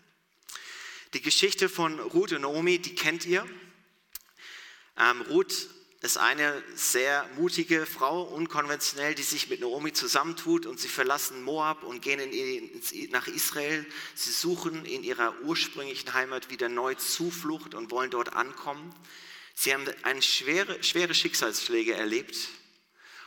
Die 1.13 1.21
Geschichte 1.21 1.67
von 1.67 1.99
Ruth 1.99 2.31
und 2.31 2.43
Naomi, 2.43 2.79
die 2.79 2.95
kennt 2.95 3.25
ihr. 3.25 3.45
Ähm, 4.97 5.21
Ruth 5.21 5.69
ist 6.01 6.17
eine 6.17 6.63
sehr 6.75 7.29
mutige 7.35 7.85
Frau, 7.85 8.23
unkonventionell, 8.23 9.13
die 9.13 9.21
sich 9.21 9.49
mit 9.49 9.61
Naomi 9.61 9.93
zusammentut 9.93 10.65
und 10.65 10.79
sie 10.79 10.87
verlassen 10.87 11.43
Moab 11.43 11.83
und 11.83 12.01
gehen 12.01 12.19
in, 12.19 13.11
nach 13.11 13.27
Israel. 13.27 13.85
Sie 14.15 14.31
suchen 14.31 14.83
in 14.85 15.03
ihrer 15.03 15.39
ursprünglichen 15.41 16.13
Heimat 16.15 16.49
wieder 16.49 16.69
neu 16.69 16.95
Zuflucht 16.95 17.75
und 17.75 17.91
wollen 17.91 18.09
dort 18.09 18.33
ankommen. 18.33 18.95
Sie 19.53 19.71
haben 19.73 19.85
eine 20.01 20.23
schwere, 20.23 20.83
schwere 20.83 21.13
Schicksalsschläge 21.13 21.93
erlebt. 21.93 22.35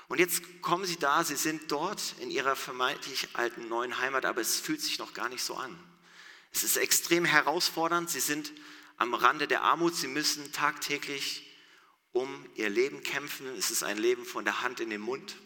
Und 0.09 0.19
jetzt 0.19 0.43
kommen 0.61 0.85
sie 0.85 0.99
da, 0.99 1.23
sie 1.23 1.37
sind 1.37 1.71
dort 1.71 2.17
in 2.19 2.31
ihrer 2.31 2.57
vermeintlich 2.57 3.29
alten 3.35 3.69
neuen 3.69 4.01
Heimat, 4.01 4.25
aber 4.25 4.41
es 4.41 4.59
fühlt 4.59 4.83
sich 4.83 4.99
noch 4.99 5.15
gar 5.15 5.29
nicht 5.29 5.45
so 5.45 5.55
an. 5.55 5.79
Es 6.53 6.65
ist 6.65 6.77
extrem 6.77 7.25
herausfordernd, 7.25 8.11
sie 8.11 8.21
sind 8.21 8.53
am 8.97 9.15
Rande 9.15 9.47
der 9.47 9.63
Armut, 9.63 9.95
sie 9.95 10.09
müssen 10.09 10.53
tagtäglich 10.53 11.45
um 12.15 12.47
ihr 12.55 12.71
Leben 12.71 13.03
kämpfen. 13.03 13.47
Es 13.59 13.71
ist 13.71 13.83
ein 13.83 13.99
Leben 13.99 14.25
von 14.25 14.45
der 14.45 14.63
Hand 14.63 14.81
in 14.81 14.89
den 14.89 15.03
Mund. 15.03 15.37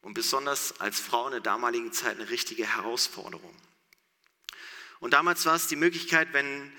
Und 0.00 0.14
besonders 0.14 0.80
als 0.80 0.98
Frau 0.98 1.26
in 1.26 1.32
der 1.32 1.40
damaligen 1.40 1.92
Zeit 1.92 2.16
eine 2.16 2.30
richtige 2.30 2.66
Herausforderung. 2.66 3.54
Und 5.00 5.12
damals 5.12 5.44
war 5.46 5.54
es 5.54 5.66
die 5.68 5.76
Möglichkeit, 5.76 6.32
wenn 6.32 6.72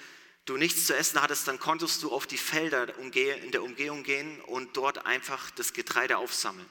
du 0.45 0.57
nichts 0.57 0.87
zu 0.87 0.95
essen 0.95 1.21
hattest, 1.21 1.47
dann 1.47 1.59
konntest 1.59 2.01
du 2.01 2.11
auf 2.11 2.25
die 2.25 2.37
Felder 2.37 2.97
in 2.97 3.51
der 3.51 3.63
Umgehung 3.63 4.03
gehen 4.03 4.41
und 4.41 4.75
dort 4.75 5.05
einfach 5.05 5.51
das 5.51 5.73
Getreide 5.73 6.17
aufsammeln. 6.17 6.69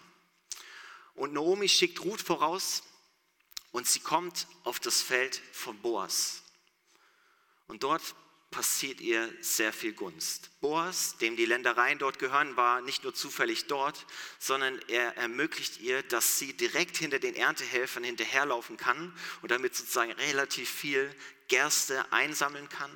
Und 1.15 1.33
Naomi 1.33 1.69
schickt 1.69 2.01
Ruth 2.05 2.21
voraus 2.21 2.83
und 3.71 3.87
sie 3.87 4.01
kommt 4.01 4.49
auf 4.65 4.81
das 4.81 5.01
Feld 5.01 5.41
von 5.53 5.79
Boas. 5.81 6.43
Und 7.69 7.85
dort 7.85 8.03
passiert 8.51 9.01
ihr 9.01 9.33
sehr 9.41 9.73
viel 9.73 9.93
Gunst. 9.93 10.51
Boas, 10.61 11.17
dem 11.19 11.37
die 11.37 11.45
Ländereien 11.45 11.99
dort 11.99 12.19
gehören, 12.19 12.57
war 12.57 12.81
nicht 12.81 13.05
nur 13.05 13.15
zufällig 13.15 13.67
dort, 13.67 14.07
sondern 14.39 14.81
er 14.89 15.17
ermöglicht 15.17 15.81
ihr, 15.81 16.03
dass 16.03 16.39
sie 16.39 16.55
direkt 16.55 16.97
hinter 16.97 17.19
den 17.19 17.35
Erntehelfern 17.35 18.05
hinterherlaufen 18.05 18.77
kann 18.77 19.15
und 19.43 19.51
damit 19.51 19.77
sozusagen 19.77 20.13
relativ 20.13 20.69
viel 20.69 21.15
Gerste 21.49 22.11
einsammeln 22.13 22.69
kann 22.69 22.91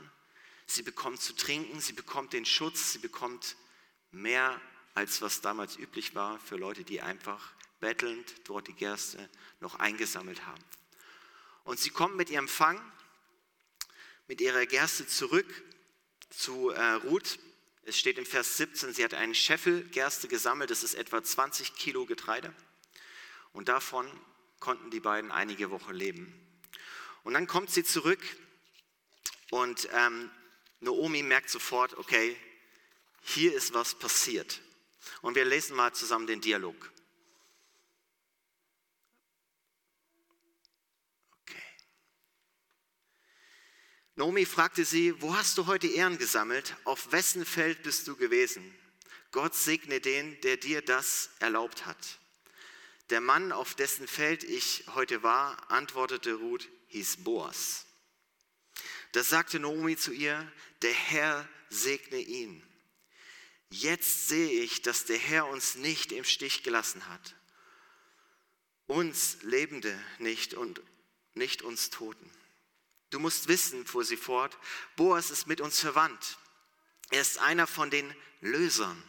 sie 0.75 0.82
bekommt 0.82 1.21
zu 1.21 1.35
trinken, 1.35 1.80
sie 1.80 1.92
bekommt 1.92 2.32
den 2.32 2.44
Schutz, 2.44 2.92
sie 2.92 2.99
bekommt 2.99 3.56
mehr, 4.11 4.61
als 4.94 5.23
was 5.23 5.40
damals 5.40 5.76
üblich 5.76 6.14
war 6.14 6.38
für 6.38 6.56
Leute, 6.56 6.85
die 6.85 7.00
einfach 7.00 7.52
bettelnd 7.80 8.35
dort 8.44 8.68
die 8.68 8.75
Gerste 8.75 9.28
noch 9.61 9.76
eingesammelt 9.76 10.47
haben. 10.47 10.62
Und 11.64 11.78
sie 11.78 11.90
kommt 11.90 12.16
mit 12.16 12.30
ihrem 12.30 12.49
Fang, 12.49 12.80
mit 14.32 14.40
ihrer 14.40 14.64
Gerste 14.64 15.06
zurück 15.06 15.46
zu 16.30 16.70
äh, 16.70 16.92
Ruth. 16.92 17.38
Es 17.82 17.98
steht 17.98 18.16
im 18.16 18.24
Vers 18.24 18.56
17, 18.56 18.94
sie 18.94 19.04
hat 19.04 19.12
einen 19.12 19.34
Scheffel 19.34 19.84
Gerste 19.90 20.26
gesammelt, 20.26 20.70
das 20.70 20.82
ist 20.82 20.94
etwa 20.94 21.22
20 21.22 21.74
Kilo 21.74 22.06
Getreide. 22.06 22.54
Und 23.52 23.68
davon 23.68 24.10
konnten 24.58 24.90
die 24.90 25.00
beiden 25.00 25.30
einige 25.30 25.70
Wochen 25.70 25.92
leben. 25.92 26.32
Und 27.24 27.34
dann 27.34 27.46
kommt 27.46 27.68
sie 27.68 27.84
zurück 27.84 28.20
und 29.50 29.90
ähm, 29.92 30.30
Naomi 30.80 31.22
merkt 31.22 31.50
sofort, 31.50 31.98
okay, 31.98 32.34
hier 33.20 33.52
ist 33.52 33.74
was 33.74 33.98
passiert. 33.98 34.62
Und 35.20 35.34
wir 35.34 35.44
lesen 35.44 35.76
mal 35.76 35.92
zusammen 35.92 36.26
den 36.26 36.40
Dialog. 36.40 36.90
Naomi 44.22 44.46
fragte 44.46 44.84
sie, 44.84 45.20
wo 45.20 45.34
hast 45.34 45.58
du 45.58 45.66
heute 45.66 45.88
Ehren 45.88 46.16
gesammelt? 46.16 46.76
Auf 46.84 47.10
wessen 47.10 47.44
Feld 47.44 47.82
bist 47.82 48.06
du 48.06 48.14
gewesen? 48.14 48.62
Gott 49.32 49.52
segne 49.52 50.00
den, 50.00 50.40
der 50.42 50.56
dir 50.58 50.80
das 50.80 51.30
erlaubt 51.40 51.86
hat. 51.86 52.20
Der 53.10 53.20
Mann, 53.20 53.50
auf 53.50 53.74
dessen 53.74 54.06
Feld 54.06 54.44
ich 54.44 54.84
heute 54.94 55.24
war, 55.24 55.68
antwortete 55.72 56.34
Ruth, 56.34 56.68
hieß 56.86 57.24
Boas. 57.24 57.84
Da 59.10 59.24
sagte 59.24 59.58
Naomi 59.58 59.96
zu 59.96 60.12
ihr, 60.12 60.52
der 60.82 60.92
Herr 60.92 61.48
segne 61.68 62.20
ihn. 62.20 62.62
Jetzt 63.70 64.28
sehe 64.28 64.62
ich, 64.62 64.82
dass 64.82 65.04
der 65.04 65.18
Herr 65.18 65.48
uns 65.48 65.74
nicht 65.74 66.12
im 66.12 66.22
Stich 66.22 66.62
gelassen 66.62 67.08
hat. 67.08 67.34
Uns 68.86 69.38
Lebende 69.42 70.00
nicht 70.20 70.54
und 70.54 70.80
nicht 71.34 71.62
uns 71.62 71.90
Toten. 71.90 72.30
Du 73.12 73.19
musst 73.19 73.47
wissen, 73.47 73.87
fuhr 73.87 74.04
sie 74.04 74.16
fort, 74.16 74.57
Boas 74.97 75.31
ist 75.31 75.47
mit 75.47 75.61
uns 75.61 75.78
verwandt. 75.78 76.38
Er 77.11 77.21
ist 77.21 77.38
einer 77.38 77.66
von 77.66 77.90
den 77.90 78.12
Lösern, 78.40 79.00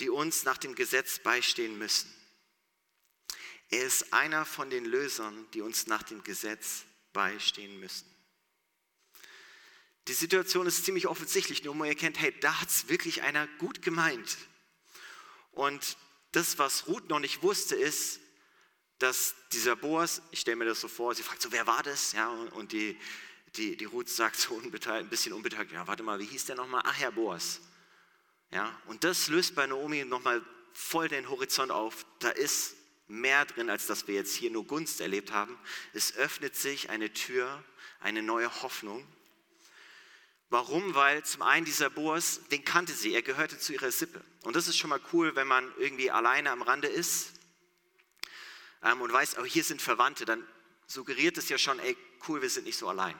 die 0.00 0.08
uns 0.08 0.44
nach 0.44 0.56
dem 0.56 0.74
Gesetz 0.74 1.18
beistehen 1.18 1.76
müssen. 1.78 2.10
Er 3.68 3.84
ist 3.84 4.14
einer 4.14 4.46
von 4.46 4.70
den 4.70 4.86
Lösern, 4.86 5.46
die 5.52 5.60
uns 5.60 5.86
nach 5.86 6.02
dem 6.02 6.24
Gesetz 6.24 6.84
beistehen 7.12 7.78
müssen. 7.80 8.08
Die 10.08 10.14
Situation 10.14 10.66
ist 10.66 10.86
ziemlich 10.86 11.06
offensichtlich, 11.06 11.64
nur 11.64 11.74
man 11.74 11.88
erkennt, 11.88 12.18
hey, 12.18 12.34
da 12.40 12.62
hat 12.62 12.70
es 12.70 12.88
wirklich 12.88 13.20
einer 13.20 13.46
gut 13.58 13.82
gemeint. 13.82 14.38
Und 15.50 15.98
das, 16.32 16.58
was 16.58 16.86
Ruth 16.88 17.10
noch 17.10 17.20
nicht 17.20 17.42
wusste, 17.42 17.76
ist, 17.76 18.20
dass 19.02 19.34
dieser 19.50 19.74
Boas, 19.74 20.22
ich 20.30 20.40
stelle 20.40 20.56
mir 20.56 20.64
das 20.64 20.80
so 20.80 20.86
vor, 20.86 21.12
sie 21.14 21.24
fragt 21.24 21.42
so, 21.42 21.50
wer 21.50 21.66
war 21.66 21.82
das? 21.82 22.12
Ja, 22.12 22.28
und 22.28 22.70
die, 22.70 22.96
die, 23.56 23.76
die 23.76 23.84
Ruth 23.84 24.08
sagt 24.08 24.36
so 24.36 24.56
ein 24.58 24.70
bisschen 25.08 25.32
unbeteiligt, 25.32 25.72
ja, 25.72 25.86
warte 25.88 26.04
mal, 26.04 26.20
wie 26.20 26.24
hieß 26.24 26.46
der 26.46 26.54
nochmal? 26.54 26.82
Ach, 26.84 26.96
Herr 26.98 27.10
Boas. 27.10 27.60
Ja, 28.52 28.78
und 28.86 29.02
das 29.02 29.26
löst 29.26 29.56
bei 29.56 29.66
Naomi 29.66 30.04
nochmal 30.04 30.40
voll 30.72 31.08
den 31.08 31.28
Horizont 31.28 31.72
auf. 31.72 32.06
Da 32.20 32.28
ist 32.28 32.76
mehr 33.08 33.44
drin, 33.44 33.70
als 33.70 33.88
dass 33.88 34.06
wir 34.06 34.14
jetzt 34.14 34.36
hier 34.36 34.50
nur 34.50 34.66
Gunst 34.66 35.00
erlebt 35.00 35.32
haben. 35.32 35.58
Es 35.92 36.14
öffnet 36.14 36.54
sich 36.54 36.88
eine 36.88 37.12
Tür, 37.12 37.64
eine 37.98 38.22
neue 38.22 38.62
Hoffnung. 38.62 39.04
Warum? 40.48 40.94
Weil 40.94 41.24
zum 41.24 41.42
einen 41.42 41.64
dieser 41.64 41.90
Boas, 41.90 42.40
den 42.50 42.64
kannte 42.64 42.92
sie, 42.92 43.14
er 43.14 43.22
gehörte 43.22 43.58
zu 43.58 43.72
ihrer 43.72 43.90
Sippe. 43.90 44.22
Und 44.44 44.54
das 44.54 44.68
ist 44.68 44.76
schon 44.76 44.90
mal 44.90 45.00
cool, 45.12 45.34
wenn 45.34 45.48
man 45.48 45.72
irgendwie 45.78 46.10
alleine 46.10 46.50
am 46.52 46.62
Rande 46.62 46.88
ist 46.88 47.32
ähm, 48.82 49.00
und 49.00 49.12
weiß, 49.12 49.38
oh, 49.38 49.44
hier 49.44 49.64
sind 49.64 49.82
Verwandte, 49.82 50.24
dann 50.24 50.46
suggeriert 50.86 51.38
es 51.38 51.48
ja 51.48 51.58
schon, 51.58 51.78
ey, 51.78 51.96
cool, 52.28 52.42
wir 52.42 52.50
sind 52.50 52.64
nicht 52.64 52.78
so 52.78 52.88
allein. 52.88 53.16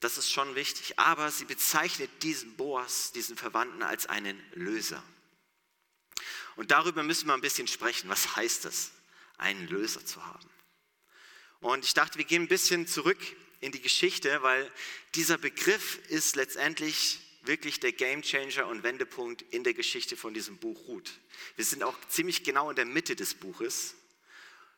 Das 0.00 0.18
ist 0.18 0.30
schon 0.30 0.54
wichtig. 0.54 0.98
Aber 0.98 1.30
sie 1.30 1.44
bezeichnet 1.44 2.10
diesen 2.22 2.56
Boas, 2.56 3.12
diesen 3.12 3.36
Verwandten, 3.36 3.82
als 3.82 4.06
einen 4.06 4.42
Löser. 4.52 5.02
Und 6.56 6.70
darüber 6.70 7.02
müssen 7.02 7.26
wir 7.26 7.34
ein 7.34 7.40
bisschen 7.40 7.68
sprechen. 7.68 8.08
Was 8.08 8.36
heißt 8.36 8.64
es, 8.66 8.92
einen 9.38 9.68
Löser 9.68 10.04
zu 10.04 10.24
haben? 10.24 10.48
Und 11.60 11.84
ich 11.84 11.94
dachte, 11.94 12.18
wir 12.18 12.24
gehen 12.24 12.42
ein 12.42 12.48
bisschen 12.48 12.86
zurück 12.86 13.18
in 13.60 13.72
die 13.72 13.80
Geschichte, 13.80 14.42
weil 14.42 14.70
dieser 15.14 15.38
Begriff 15.38 15.98
ist 16.08 16.36
letztendlich 16.36 17.20
wirklich 17.42 17.80
der 17.80 17.92
Gamechanger 17.92 18.66
und 18.66 18.82
Wendepunkt 18.82 19.42
in 19.42 19.64
der 19.64 19.74
Geschichte 19.74 20.16
von 20.16 20.34
diesem 20.34 20.58
Buch 20.58 20.88
Ruth. 20.88 21.10
Wir 21.54 21.64
sind 21.64 21.82
auch 21.82 21.96
ziemlich 22.08 22.44
genau 22.44 22.70
in 22.70 22.76
der 22.76 22.84
Mitte 22.84 23.16
des 23.16 23.34
Buches. 23.34 23.94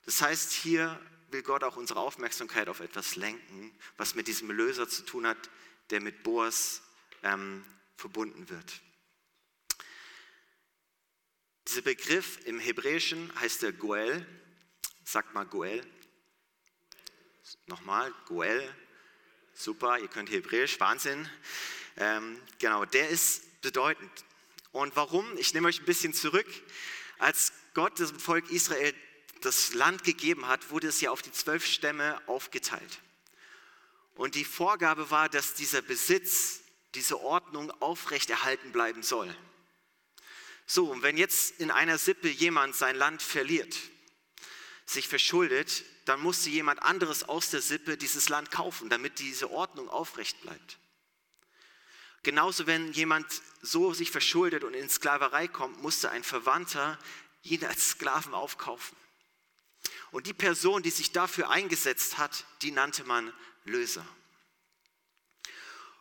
Das 0.04 0.22
heißt, 0.22 0.52
hier 0.52 1.00
will 1.30 1.42
Gott 1.42 1.64
auch 1.64 1.76
unsere 1.76 2.00
Aufmerksamkeit 2.00 2.68
auf 2.68 2.80
etwas 2.80 3.16
lenken, 3.16 3.76
was 3.96 4.14
mit 4.14 4.28
diesem 4.28 4.50
Löser 4.50 4.88
zu 4.88 5.02
tun 5.04 5.26
hat, 5.26 5.50
der 5.90 6.00
mit 6.00 6.22
Boas 6.22 6.82
ähm, 7.22 7.64
verbunden 7.96 8.48
wird. 8.48 8.80
Dieser 11.66 11.82
Begriff 11.82 12.38
im 12.46 12.58
Hebräischen 12.58 13.30
heißt 13.40 13.62
der 13.62 13.72
Goel. 13.72 14.26
Sagt 15.04 15.34
mal 15.34 15.44
Goel. 15.44 15.84
Nochmal, 17.66 18.14
Goel. 18.26 18.74
Super, 19.52 19.98
ihr 19.98 20.08
könnt 20.08 20.30
Hebräisch, 20.30 20.78
Wahnsinn. 20.80 21.28
Ähm, 21.96 22.40
genau, 22.58 22.84
der 22.84 23.08
ist 23.08 23.60
bedeutend. 23.60 24.10
Und 24.70 24.96
warum? 24.96 25.36
Ich 25.36 25.52
nehme 25.52 25.68
euch 25.68 25.80
ein 25.80 25.84
bisschen 25.84 26.14
zurück. 26.14 26.46
Als 27.18 27.52
Gott 27.74 27.98
dem 27.98 28.18
Volk 28.18 28.50
Israel 28.50 28.94
das 29.40 29.74
Land 29.74 30.04
gegeben 30.04 30.46
hat, 30.46 30.70
wurde 30.70 30.88
es 30.88 31.00
ja 31.00 31.10
auf 31.10 31.22
die 31.22 31.32
zwölf 31.32 31.64
Stämme 31.66 32.20
aufgeteilt. 32.26 33.00
Und 34.14 34.34
die 34.34 34.44
Vorgabe 34.44 35.10
war, 35.10 35.28
dass 35.28 35.54
dieser 35.54 35.82
Besitz, 35.82 36.60
diese 36.94 37.20
Ordnung 37.20 37.70
aufrechterhalten 37.80 38.72
bleiben 38.72 39.02
soll. 39.02 39.34
So, 40.66 40.90
und 40.90 41.02
wenn 41.02 41.16
jetzt 41.16 41.60
in 41.60 41.70
einer 41.70 41.98
Sippe 41.98 42.28
jemand 42.28 42.74
sein 42.74 42.96
Land 42.96 43.22
verliert, 43.22 43.76
sich 44.86 45.08
verschuldet, 45.08 45.84
dann 46.04 46.20
musste 46.20 46.50
jemand 46.50 46.82
anderes 46.82 47.24
aus 47.24 47.50
der 47.50 47.60
Sippe 47.60 47.96
dieses 47.96 48.28
Land 48.28 48.50
kaufen, 48.50 48.88
damit 48.88 49.18
diese 49.18 49.50
Ordnung 49.50 49.88
aufrecht 49.88 50.40
bleibt. 50.42 50.78
Genauso, 52.22 52.66
wenn 52.66 52.92
jemand 52.92 53.26
so 53.62 53.92
sich 53.94 54.10
verschuldet 54.10 54.64
und 54.64 54.74
in 54.74 54.88
Sklaverei 54.88 55.48
kommt, 55.48 55.82
musste 55.82 56.10
ein 56.10 56.24
Verwandter 56.24 56.98
ihn 57.42 57.64
als 57.64 57.90
Sklaven 57.90 58.34
aufkaufen. 58.34 58.96
Und 60.10 60.26
die 60.26 60.34
Person, 60.34 60.82
die 60.82 60.90
sich 60.90 61.12
dafür 61.12 61.50
eingesetzt 61.50 62.18
hat, 62.18 62.44
die 62.62 62.70
nannte 62.70 63.04
man 63.04 63.32
Löser. 63.64 64.06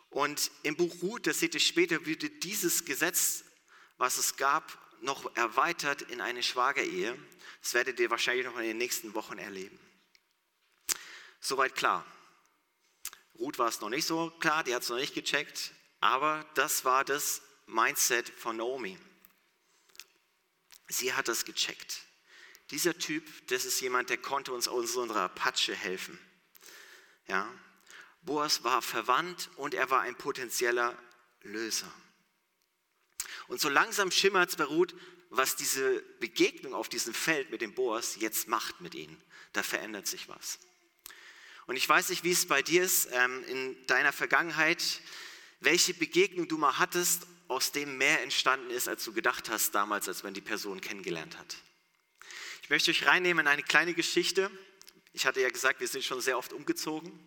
Und 0.10 0.52
im 0.64 0.76
Buch 0.78 1.02
Ruth, 1.02 1.28
das 1.28 1.40
seht 1.40 1.54
ihr 1.54 1.60
später, 1.60 2.06
wurde 2.06 2.30
dieses 2.30 2.86
Gesetz, 2.86 3.44
was 3.98 4.18
es 4.18 4.38
gab, 4.38 4.78
noch 5.02 5.36
erweitert 5.36 6.02
in 6.04 6.22
eine 6.22 6.42
Schwagerehe. 6.42 7.18
Das 7.62 7.74
werdet 7.74 8.00
ihr 8.00 8.10
wahrscheinlich 8.10 8.46
noch 8.46 8.58
in 8.58 8.64
den 8.64 8.78
nächsten 8.78 9.14
Wochen 9.14 9.38
erleben. 9.38 9.78
Soweit 11.40 11.76
klar. 11.76 12.06
Ruth 13.38 13.60
war 13.60 13.68
es 13.68 13.82
noch 13.82 13.90
nicht 13.90 14.08
so 14.08 14.32
klar, 14.40 14.64
die 14.64 14.74
hat 14.74 14.82
es 14.82 14.90
noch 14.90 14.98
nicht 14.98 15.14
gecheckt, 15.14 15.72
aber 16.00 16.44
das 16.56 16.86
war 16.86 17.06
das 17.06 17.42
Mindset 17.68 18.30
von 18.30 18.58
Naomi. 18.58 18.98
Sie 20.88 21.14
hat 21.14 21.28
das 21.28 21.46
gecheckt. 21.46 22.07
Dieser 22.72 22.98
Typ, 22.98 23.24
das 23.48 23.66
ist 23.66 23.80
jemand, 23.80 24.10
der 24.10 24.18
konnte 24.18 24.52
uns 24.52 24.68
aus 24.68 24.96
unserer 24.96 25.30
Patsche 25.30 25.74
helfen. 25.74 26.20
Ja? 27.28 27.50
Boas 28.22 28.64
war 28.64 28.82
verwandt 28.82 29.50
und 29.56 29.74
er 29.74 29.90
war 29.90 30.02
ein 30.02 30.16
potenzieller 30.16 30.98
Löser. 31.44 31.92
Und 33.48 33.62
so 33.62 33.70
langsam 33.70 34.12
schimmert 34.12 34.50
es 34.50 34.56
bei 34.58 34.66
Ruth, 34.66 34.94
was 35.30 35.56
diese 35.56 36.02
Begegnung 36.20 36.74
auf 36.74 36.90
diesem 36.90 37.14
Feld 37.14 37.52
mit 37.52 37.62
dem 37.62 37.74
Boas 37.74 38.18
jetzt 38.18 38.48
macht 38.48 38.82
mit 38.82 38.96
ihnen. 38.96 39.22
Da 39.54 39.64
verändert 39.64 40.08
sich 40.08 40.28
was. 40.28 40.60
Und 41.66 41.76
ich 41.76 41.88
weiß 41.88 42.10
nicht, 42.10 42.24
wie 42.24 42.32
es 42.32 42.48
bei 42.48 42.62
dir 42.62 42.84
ist 42.84 43.10
ähm, 43.12 43.44
in 43.46 43.88
deiner 43.88 44.14
Vergangenheit, 44.14 45.02
welche 45.60 45.94
Begegnung 45.94 46.48
du 46.48 46.58
mal 46.58 46.78
hattest, 46.78 47.28
aus 47.50 47.72
dem 47.72 47.98
mehr 47.98 48.22
entstanden 48.24 48.70
ist, 48.70 48.88
als 48.88 49.04
du 49.04 49.14
gedacht 49.14 49.50
hast 49.50 49.72
damals, 49.72 50.08
als 50.08 50.24
man 50.24 50.34
die 50.34 50.42
Person 50.42 50.82
kennengelernt 50.82 51.38
hat. 51.38 51.58
Ich 52.68 52.70
möchte 52.70 52.92
euch 52.92 53.08
reinnehmen 53.08 53.46
in 53.46 53.48
eine 53.48 53.64
kleine 53.64 53.94
Geschichte. 53.94 54.52
Ich 55.14 55.26
hatte 55.26 55.40
ja 55.40 55.48
gesagt, 55.48 55.80
wir 55.80 55.88
sind 55.88 56.04
schon 56.04 56.20
sehr 56.20 56.38
oft 56.38 56.52
umgezogen. 56.52 57.18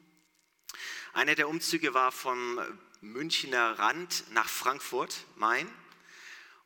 Einer 1.14 1.35
der 1.35 1.48
Umzüge 1.48 1.94
war 1.94 2.12
vom 2.12 2.61
Münchner 3.00 3.79
Rand 3.79 4.24
nach 4.33 4.50
Frankfurt, 4.50 5.24
Main. 5.37 5.66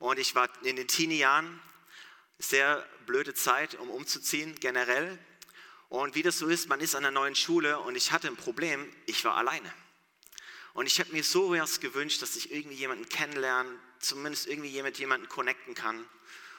Und 0.01 0.19
ich 0.19 0.35
war 0.35 0.49
in 0.65 0.75
den 0.75 0.89
Teenie-Jahren, 0.89 1.63
sehr 2.41 2.85
blöde 3.07 3.33
Zeit, 3.33 3.77
um 3.77 3.91
umzuziehen 3.91 4.57
generell. 4.59 5.21
Und 5.89 6.17
wie 6.17 6.25
das 6.25 6.41
so 6.41 6.49
ist, 6.49 6.69
man 6.69 6.81
ist 6.81 6.97
an 6.97 7.05
einer 7.05 7.13
neuen 7.13 7.37
Schule 7.37 7.79
und 7.79 7.95
ich 7.95 8.11
hatte 8.11 8.27
ein 8.27 8.37
Problem, 8.37 8.93
ich 9.07 9.25
war 9.25 9.37
alleine. 9.37 9.73
Und 10.73 10.87
ich 10.87 10.99
habe 10.99 11.13
mir 11.13 11.23
so 11.23 11.53
was 11.53 11.79
gewünscht, 11.79 12.23
dass 12.23 12.35
ich 12.35 12.51
irgendwie 12.51 12.75
jemanden 12.75 13.09
kennenlernen, 13.09 13.79
zumindest 14.01 14.49
irgendwie 14.49 14.83
mit 14.83 14.99
jemanden 14.99 15.29
connecten 15.29 15.77
kann. 15.77 16.05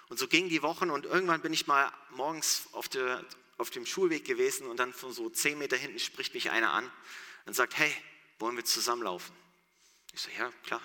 Und 0.10 0.20
so 0.20 0.28
gingen 0.28 0.50
die 0.50 0.62
Wochen 0.62 0.92
und 0.92 1.06
irgendwann 1.06 1.42
bin 1.42 1.54
ich 1.54 1.68
mal 1.68 1.92
morgens 2.12 2.68
auf, 2.74 2.88
der, 2.88 3.24
auf 3.58 3.70
dem 3.72 3.86
Schulweg 3.86 4.26
gewesen 4.26 4.68
und 4.68 4.78
dann 4.78 4.94
von 4.94 5.12
so 5.12 5.30
zehn 5.30 5.58
Meter 5.58 5.78
hinten 5.78 6.00
spricht 6.00 6.34
mich 6.34 6.52
einer 6.52 6.72
an 6.72 6.92
und 7.46 7.56
sagt, 7.56 7.78
hey, 7.78 7.92
wollen 8.40 8.56
wir 8.56 8.66
zusammenlaufen? 8.66 9.36
Ich 10.14 10.22
so, 10.22 10.30
ja, 10.38 10.52
klar. 10.64 10.82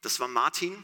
Das 0.00 0.20
war 0.20 0.28
Martin 0.28 0.82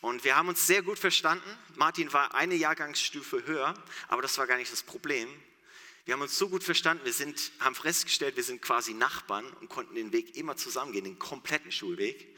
und 0.00 0.24
wir 0.24 0.36
haben 0.36 0.48
uns 0.48 0.66
sehr 0.66 0.82
gut 0.82 0.98
verstanden. 0.98 1.48
Martin 1.74 2.12
war 2.12 2.34
eine 2.34 2.54
Jahrgangsstufe 2.54 3.46
höher, 3.46 3.74
aber 4.08 4.22
das 4.22 4.38
war 4.38 4.46
gar 4.46 4.56
nicht 4.56 4.72
das 4.72 4.82
Problem. 4.82 5.28
Wir 6.04 6.14
haben 6.14 6.22
uns 6.22 6.38
so 6.38 6.48
gut 6.48 6.62
verstanden, 6.62 7.04
wir 7.04 7.12
sind, 7.12 7.50
haben 7.58 7.74
festgestellt, 7.74 8.36
wir 8.36 8.44
sind 8.44 8.62
quasi 8.62 8.94
Nachbarn 8.94 9.44
und 9.60 9.68
konnten 9.68 9.96
den 9.96 10.12
Weg 10.12 10.36
immer 10.36 10.56
zusammengehen, 10.56 11.04
den 11.04 11.18
kompletten 11.18 11.72
Schulweg. 11.72 12.36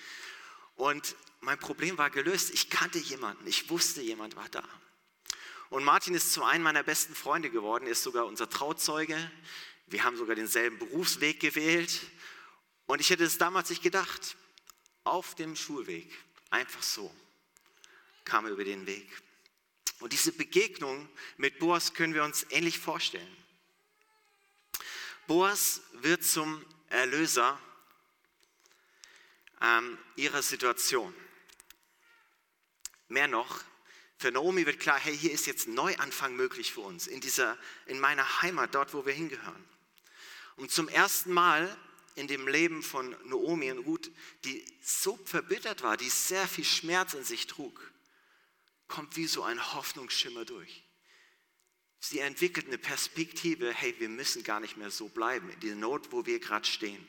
Und 0.77 1.15
mein 1.41 1.59
Problem 1.59 1.99
war 1.99 2.11
gelöst. 2.11 2.51
Ich 2.51 2.71
kannte 2.71 2.99
jemanden, 2.99 3.47
ich 3.47 3.71
wusste, 3.71 4.01
jemand 4.01 4.37
war 4.37 4.49
da. 4.49 4.65
Und 5.71 5.85
Martin 5.85 6.15
ist 6.15 6.33
zu 6.33 6.45
einem 6.45 6.65
meiner 6.65 6.83
besten 6.83 7.15
Freunde 7.15 7.51
geworden, 7.51 7.85
er 7.85 7.93
ist 7.93 8.03
sogar 8.03 8.27
unser 8.27 8.49
Trauzeuge. 8.49 9.31
Wir 9.87 10.05
haben 10.05 10.17
sogar 10.17 10.35
denselben 10.35 10.79
Berufsweg 10.79 11.41
gewählt. 11.41 12.01
Und 12.87 13.01
ich 13.01 13.11
hätte 13.11 13.25
es 13.25 13.39
damals 13.39 13.71
nicht 13.71 13.83
gedacht. 13.83 14.37
Auf 15.05 15.35
dem 15.35 15.57
Schulweg, 15.57 16.11
einfach 16.51 16.83
so, 16.83 17.15
kam 18.25 18.47
er 18.47 18.53
über 18.53 18.65
den 18.65 18.87
Weg. 18.87 19.07
Und 20.01 20.13
diese 20.13 20.33
Begegnung 20.33 21.09
mit 21.37 21.59
Boas 21.59 21.95
können 21.95 22.15
wir 22.15 22.25
uns 22.25 22.47
ähnlich 22.51 22.79
vorstellen. 22.79 23.37
Boas 25.27 25.83
wird 25.93 26.25
zum 26.25 26.65
Erlöser 26.89 27.59
ähm, 29.61 29.99
ihrer 30.17 30.43
Situation. 30.43 31.15
Mehr 33.09 33.29
noch, 33.29 33.63
für 34.19 34.33
Naomi 34.33 34.67
wird 34.67 34.81
klar, 34.81 34.99
hey, 34.99 35.17
hier 35.17 35.33
ist 35.33 35.47
jetzt 35.47 35.69
ein 35.69 35.75
Neuanfang 35.75 36.35
möglich 36.35 36.73
für 36.73 36.81
uns, 36.81 37.07
in, 37.07 37.21
dieser, 37.21 37.57
in 37.87 38.01
meiner 38.01 38.43
Heimat, 38.43 38.75
dort, 38.75 38.93
wo 38.93 39.07
wir 39.07 39.13
hingehören. 39.13 39.65
Und 40.57 40.73
zum 40.73 40.89
ersten 40.89 41.33
Mal 41.33 41.77
in 42.17 42.27
dem 42.27 42.49
Leben 42.49 42.83
von 42.83 43.15
Naomi 43.27 43.71
und 43.71 43.79
Ruth, 43.79 44.11
die 44.45 44.65
so 44.83 45.17
verbittert 45.25 45.83
war, 45.83 45.97
die 45.97 46.09
sehr 46.09 46.49
viel 46.49 46.65
Schmerz 46.65 47.15
in 47.15 47.23
sich 47.23 47.47
trug, 47.47 47.93
kommt 48.89 49.17
wie 49.17 49.27
so 49.27 49.45
ein 49.45 49.75
Hoffnungsschimmer 49.75 50.45
durch. 50.45 50.83
Sie 52.01 52.19
entwickelt 52.19 52.67
eine 52.67 52.79
Perspektive, 52.79 53.73
hey, 53.73 53.95
wir 53.99 54.09
müssen 54.09 54.43
gar 54.43 54.59
nicht 54.59 54.77
mehr 54.77 54.91
so 54.91 55.09
bleiben, 55.09 55.49
in 55.51 55.61
dieser 55.61 55.77
Not, 55.77 56.11
wo 56.11 56.27
wir 56.27 56.41
gerade 56.41 56.67
stehen. 56.67 57.07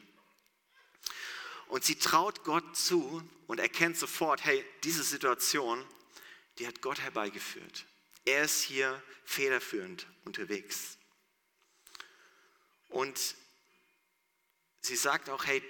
Und 1.69 1.85
sie 1.85 1.95
traut 1.95 2.43
Gott 2.43 2.75
zu 2.75 3.23
und 3.47 3.59
erkennt 3.59 3.95
sofort, 3.95 4.43
hey, 4.43 4.65
diese 4.83 5.03
Situation, 5.03 5.83
die 6.57 6.67
hat 6.67 6.81
Gott 6.81 6.99
herbeigeführt. 6.99 7.85
Er 8.25 8.43
ist 8.43 8.63
hier 8.63 9.01
federführend 9.23 10.07
unterwegs. 10.25 10.97
Und 12.89 13.35
sie 14.81 14.95
sagt 14.95 15.29
auch, 15.29 15.45
hey, 15.45 15.63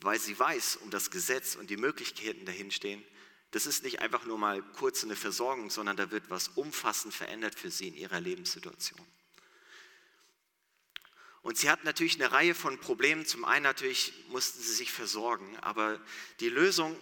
weil 0.00 0.20
sie 0.20 0.38
weiß 0.38 0.76
um 0.76 0.90
das 0.90 1.10
Gesetz 1.10 1.56
und 1.56 1.70
die 1.70 1.78
Möglichkeiten 1.78 2.44
dahinstehen, 2.44 3.02
das 3.50 3.64
ist 3.64 3.82
nicht 3.82 4.00
einfach 4.00 4.26
nur 4.26 4.36
mal 4.36 4.62
kurz 4.74 5.02
eine 5.02 5.16
Versorgung, 5.16 5.70
sondern 5.70 5.96
da 5.96 6.10
wird 6.10 6.28
was 6.28 6.48
umfassend 6.48 7.14
verändert 7.14 7.58
für 7.58 7.70
sie 7.70 7.88
in 7.88 7.94
ihrer 7.94 8.20
Lebenssituation. 8.20 9.00
Und 11.42 11.56
sie 11.56 11.70
hat 11.70 11.84
natürlich 11.84 12.16
eine 12.16 12.32
Reihe 12.32 12.54
von 12.54 12.78
Problemen. 12.78 13.26
Zum 13.26 13.44
einen 13.44 13.62
natürlich 13.62 14.12
mussten 14.28 14.60
sie 14.60 14.72
sich 14.72 14.92
versorgen, 14.92 15.56
aber 15.58 16.00
die 16.40 16.48
Lösung, 16.48 16.96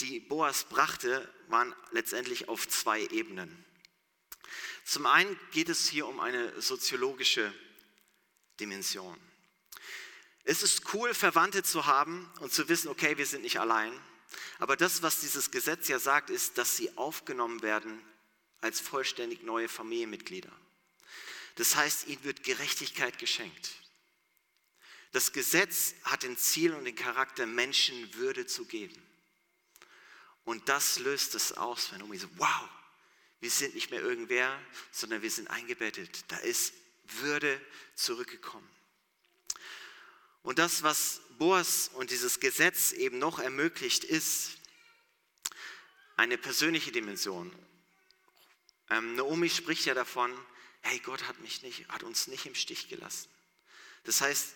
die 0.00 0.20
Boas 0.20 0.64
brachte, 0.64 1.30
waren 1.48 1.74
letztendlich 1.90 2.48
auf 2.48 2.66
zwei 2.68 3.02
Ebenen. 3.06 3.64
Zum 4.84 5.06
einen 5.06 5.38
geht 5.52 5.68
es 5.68 5.88
hier 5.88 6.06
um 6.06 6.20
eine 6.20 6.60
soziologische 6.60 7.52
Dimension. 8.60 9.18
Es 10.44 10.62
ist 10.62 10.94
cool, 10.94 11.12
Verwandte 11.12 11.62
zu 11.64 11.86
haben 11.86 12.30
und 12.40 12.52
zu 12.52 12.68
wissen, 12.68 12.88
okay, 12.88 13.18
wir 13.18 13.26
sind 13.26 13.42
nicht 13.42 13.58
allein. 13.58 13.92
Aber 14.58 14.76
das, 14.76 15.02
was 15.02 15.20
dieses 15.20 15.50
Gesetz 15.50 15.88
ja 15.88 15.98
sagt, 15.98 16.30
ist, 16.30 16.56
dass 16.56 16.76
sie 16.76 16.96
aufgenommen 16.96 17.62
werden 17.62 18.00
als 18.60 18.80
vollständig 18.80 19.42
neue 19.42 19.68
Familienmitglieder. 19.68 20.52
Das 21.56 21.74
heißt, 21.74 22.06
ihnen 22.06 22.22
wird 22.24 22.44
Gerechtigkeit 22.44 23.18
geschenkt. 23.18 23.70
Das 25.12 25.32
Gesetz 25.32 25.94
hat 26.04 26.22
den 26.22 26.36
Ziel 26.36 26.74
und 26.74 26.84
den 26.84 26.94
Charakter, 26.94 27.46
Menschen 27.46 28.14
Würde 28.14 28.46
zu 28.46 28.66
geben. 28.66 29.02
Und 30.44 30.68
das 30.68 30.98
löst 30.98 31.34
es 31.34 31.52
aus, 31.52 31.92
wenn 31.92 32.02
Omi 32.02 32.18
so, 32.18 32.28
wow, 32.36 32.68
wir 33.40 33.50
sind 33.50 33.74
nicht 33.74 33.90
mehr 33.90 34.00
irgendwer, 34.00 34.60
sondern 34.92 35.22
wir 35.22 35.30
sind 35.30 35.48
eingebettet. 35.48 36.24
Da 36.28 36.36
ist 36.38 36.74
Würde 37.20 37.60
zurückgekommen. 37.94 38.68
Und 40.42 40.58
das, 40.58 40.82
was 40.82 41.22
Boas 41.38 41.88
und 41.94 42.10
dieses 42.10 42.38
Gesetz 42.38 42.92
eben 42.92 43.18
noch 43.18 43.38
ermöglicht, 43.38 44.04
ist 44.04 44.58
eine 46.16 46.38
persönliche 46.38 46.92
Dimension. 46.92 47.52
Ähm, 48.90 49.16
Naomi 49.16 49.50
spricht 49.50 49.86
ja 49.86 49.94
davon, 49.94 50.32
hey, 50.86 51.00
Gott 51.00 51.26
hat, 51.26 51.40
mich 51.40 51.62
nicht, 51.62 51.88
hat 51.88 52.02
uns 52.02 52.26
nicht 52.28 52.46
im 52.46 52.54
Stich 52.54 52.88
gelassen. 52.88 53.28
Das 54.04 54.20
heißt, 54.20 54.54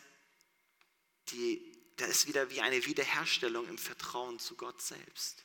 die, 1.28 1.60
da 1.96 2.06
ist 2.06 2.26
wieder 2.26 2.50
wie 2.50 2.60
eine 2.60 2.86
Wiederherstellung 2.86 3.68
im 3.68 3.78
Vertrauen 3.78 4.38
zu 4.38 4.56
Gott 4.56 4.80
selbst. 4.80 5.44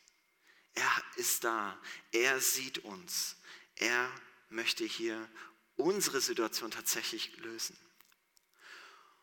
Er 0.74 1.04
ist 1.16 1.44
da, 1.44 1.80
er 2.12 2.40
sieht 2.40 2.80
uns, 2.80 3.38
er 3.76 4.12
möchte 4.50 4.84
hier 4.84 5.30
unsere 5.76 6.22
Situation 6.22 6.72
tatsächlich 6.72 7.36
lösen. 7.38 7.78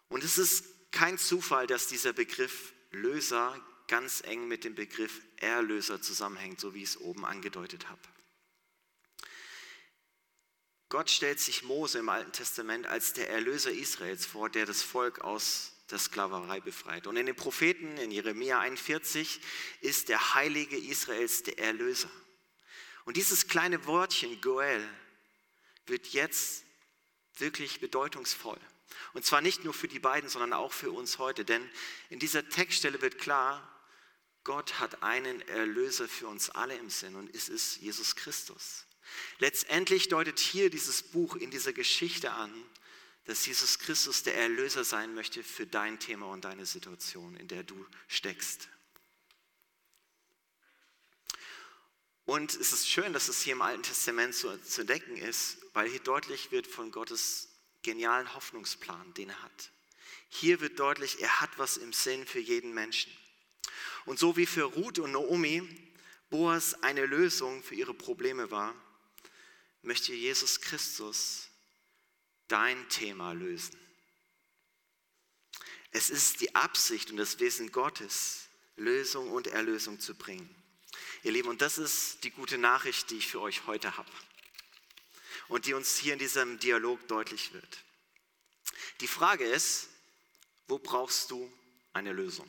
Und 0.09 0.25
es 0.25 0.39
ist 0.39 0.65
kein 0.91 1.17
Zufall, 1.17 1.67
dass 1.67 1.87
dieser 1.87 2.13
Begriff 2.13 2.73
Löser 2.91 3.59
ganz 3.87 4.21
eng 4.23 4.49
mit 4.49 4.65
dem 4.65 4.75
Begriff 4.75 5.23
Erlöser 5.37 6.03
zusammenhängt, 6.03 6.61
so 6.61 6.75
wie 6.75 6.83
ich 6.83 6.91
es 6.91 6.97
oben 6.99 7.25
angedeutet 7.25 7.89
habe. 7.89 8.01
Gott 10.93 11.09
stellt 11.09 11.41
sich 11.41 11.63
Mose 11.63 12.01
im 12.01 12.11
Alten 12.11 12.33
Testament 12.33 12.87
als 12.87 13.15
der 13.15 13.31
Erlöser 13.31 13.71
Israels 13.71 14.27
vor, 14.27 14.51
der 14.51 14.67
das 14.67 14.83
Volk 14.83 15.23
aus 15.23 15.73
der 15.91 15.99
Sklaverei 15.99 16.61
befreit. 16.61 17.07
Und 17.07 17.17
in 17.17 17.25
den 17.25 17.35
Propheten, 17.35 17.97
in 17.97 18.11
Jeremia 18.11 18.61
41, 18.61 19.41
ist 19.81 20.11
der 20.11 20.35
Heilige 20.35 20.77
Israels 20.77 21.45
der 21.45 21.59
Erlöser. 21.59 22.11
Und 23.07 23.17
dieses 23.17 23.49
kleine 23.49 23.87
Wortchen 23.87 24.39
Goel 24.43 24.87
wird 25.87 26.09
jetzt 26.09 26.63
wirklich 27.39 27.81
bedeutungsvoll. 27.81 28.61
Und 29.15 29.25
zwar 29.25 29.41
nicht 29.41 29.65
nur 29.65 29.73
für 29.73 29.89
die 29.89 29.99
beiden, 29.99 30.29
sondern 30.29 30.53
auch 30.53 30.75
für 30.75 30.91
uns 30.91 31.17
heute. 31.17 31.47
Denn 31.47 31.67
in 32.11 32.19
dieser 32.19 32.47
Textstelle 32.51 33.01
wird 33.01 33.17
klar, 33.17 33.67
Gott 34.45 34.79
hat 34.79 35.03
einen 35.03 35.41
Erlöser 35.49 36.07
für 36.07 36.29
uns 36.29 36.51
alle 36.51 36.77
im 36.77 36.91
Sinn 36.91 37.17
und 37.17 37.35
es 37.35 37.49
ist 37.49 37.79
Jesus 37.79 38.15
Christus. 38.15 38.85
Letztendlich 39.39 40.09
deutet 40.09 40.39
hier 40.39 40.71
dieses 40.71 41.03
Buch 41.03 41.37
in 41.37 41.51
dieser 41.51 41.73
Geschichte 41.73 42.33
an, 42.33 42.53
dass 43.25 43.47
Jesus 43.47 43.79
Christus 43.79 44.23
der 44.23 44.37
Erlöser 44.37 44.85
sein 44.85 45.15
möchte 45.15 45.43
für 45.43 45.67
dein 45.67 45.99
Thema 45.99 46.27
und 46.27 46.45
deine 46.45 46.67
Situation, 46.67 47.37
in 47.37 47.49
der 47.49 47.63
du 47.63 47.87
steckst. 48.09 48.69
Und 52.25 52.55
es 52.55 52.73
ist 52.73 52.89
schön, 52.89 53.13
dass 53.13 53.29
es 53.29 53.43
hier 53.43 53.55
im 53.55 53.63
Alten 53.63 53.83
Testament 53.83 54.35
zu, 54.35 54.57
zu 54.63 54.83
entdecken 54.83 55.17
ist, 55.17 55.59
weil 55.73 55.89
hier 55.89 56.01
deutlich 56.01 56.51
wird 56.51 56.67
von 56.67 56.91
Gottes 56.91 57.49
genialen 57.83 58.33
Hoffnungsplan, 58.35 59.13
den 59.15 59.31
er 59.31 59.43
hat. 59.43 59.71
Hier 60.29 60.61
wird 60.61 60.79
deutlich, 60.79 61.21
er 61.21 61.41
hat 61.41 61.51
was 61.59 61.77
im 61.77 61.93
Sinn 61.93 62.27
für 62.27 62.39
jeden 62.39 62.73
Menschen. 62.73 63.13
Und 64.07 64.19
so 64.19 64.37
wie 64.37 64.47
für 64.47 64.63
Ruth 64.63 64.99
und 64.99 65.13
Naomi 65.13 65.69
Boas 66.31 66.83
eine 66.83 67.05
Lösung 67.05 67.63
für 67.63 67.75
ihre 67.75 67.93
Probleme 67.93 68.51
war, 68.51 68.75
möchte 69.83 70.15
Jesus 70.15 70.61
Christus 70.61 71.49
dein 72.49 72.89
Thema 72.89 73.33
lösen. 73.33 73.79
Es 75.91 76.09
ist 76.09 76.41
die 76.41 76.55
Absicht 76.55 77.11
und 77.11 77.19
das 77.19 77.39
Wesen 77.39 77.71
Gottes, 77.71 78.47
Lösung 78.77 79.31
und 79.31 79.47
Erlösung 79.49 80.01
zu 80.01 80.15
bringen. 80.15 80.55
Ihr 81.23 81.33
Lieben, 81.33 81.49
und 81.49 81.61
das 81.61 81.79
ist 81.79 82.25
die 82.25 82.31
gute 82.31 82.59
Nachricht, 82.59 83.11
die 83.11 83.19
ich 83.19 83.29
für 83.29 83.41
euch 83.41 83.67
heute 83.67 83.97
habe 83.97 84.11
und 85.49 85.67
die 85.67 85.75
uns 85.75 85.99
hier 85.99 86.15
in 86.15 86.19
diesem 86.19 86.59
Dialog 86.59 87.07
deutlich 87.09 87.53
wird. 87.53 87.85
Die 89.01 89.07
Frage 89.07 89.45
ist, 89.45 89.89
wo 90.67 90.79
brauchst 90.79 91.31
du 91.31 91.53
eine 91.93 92.13
Lösung? 92.13 92.49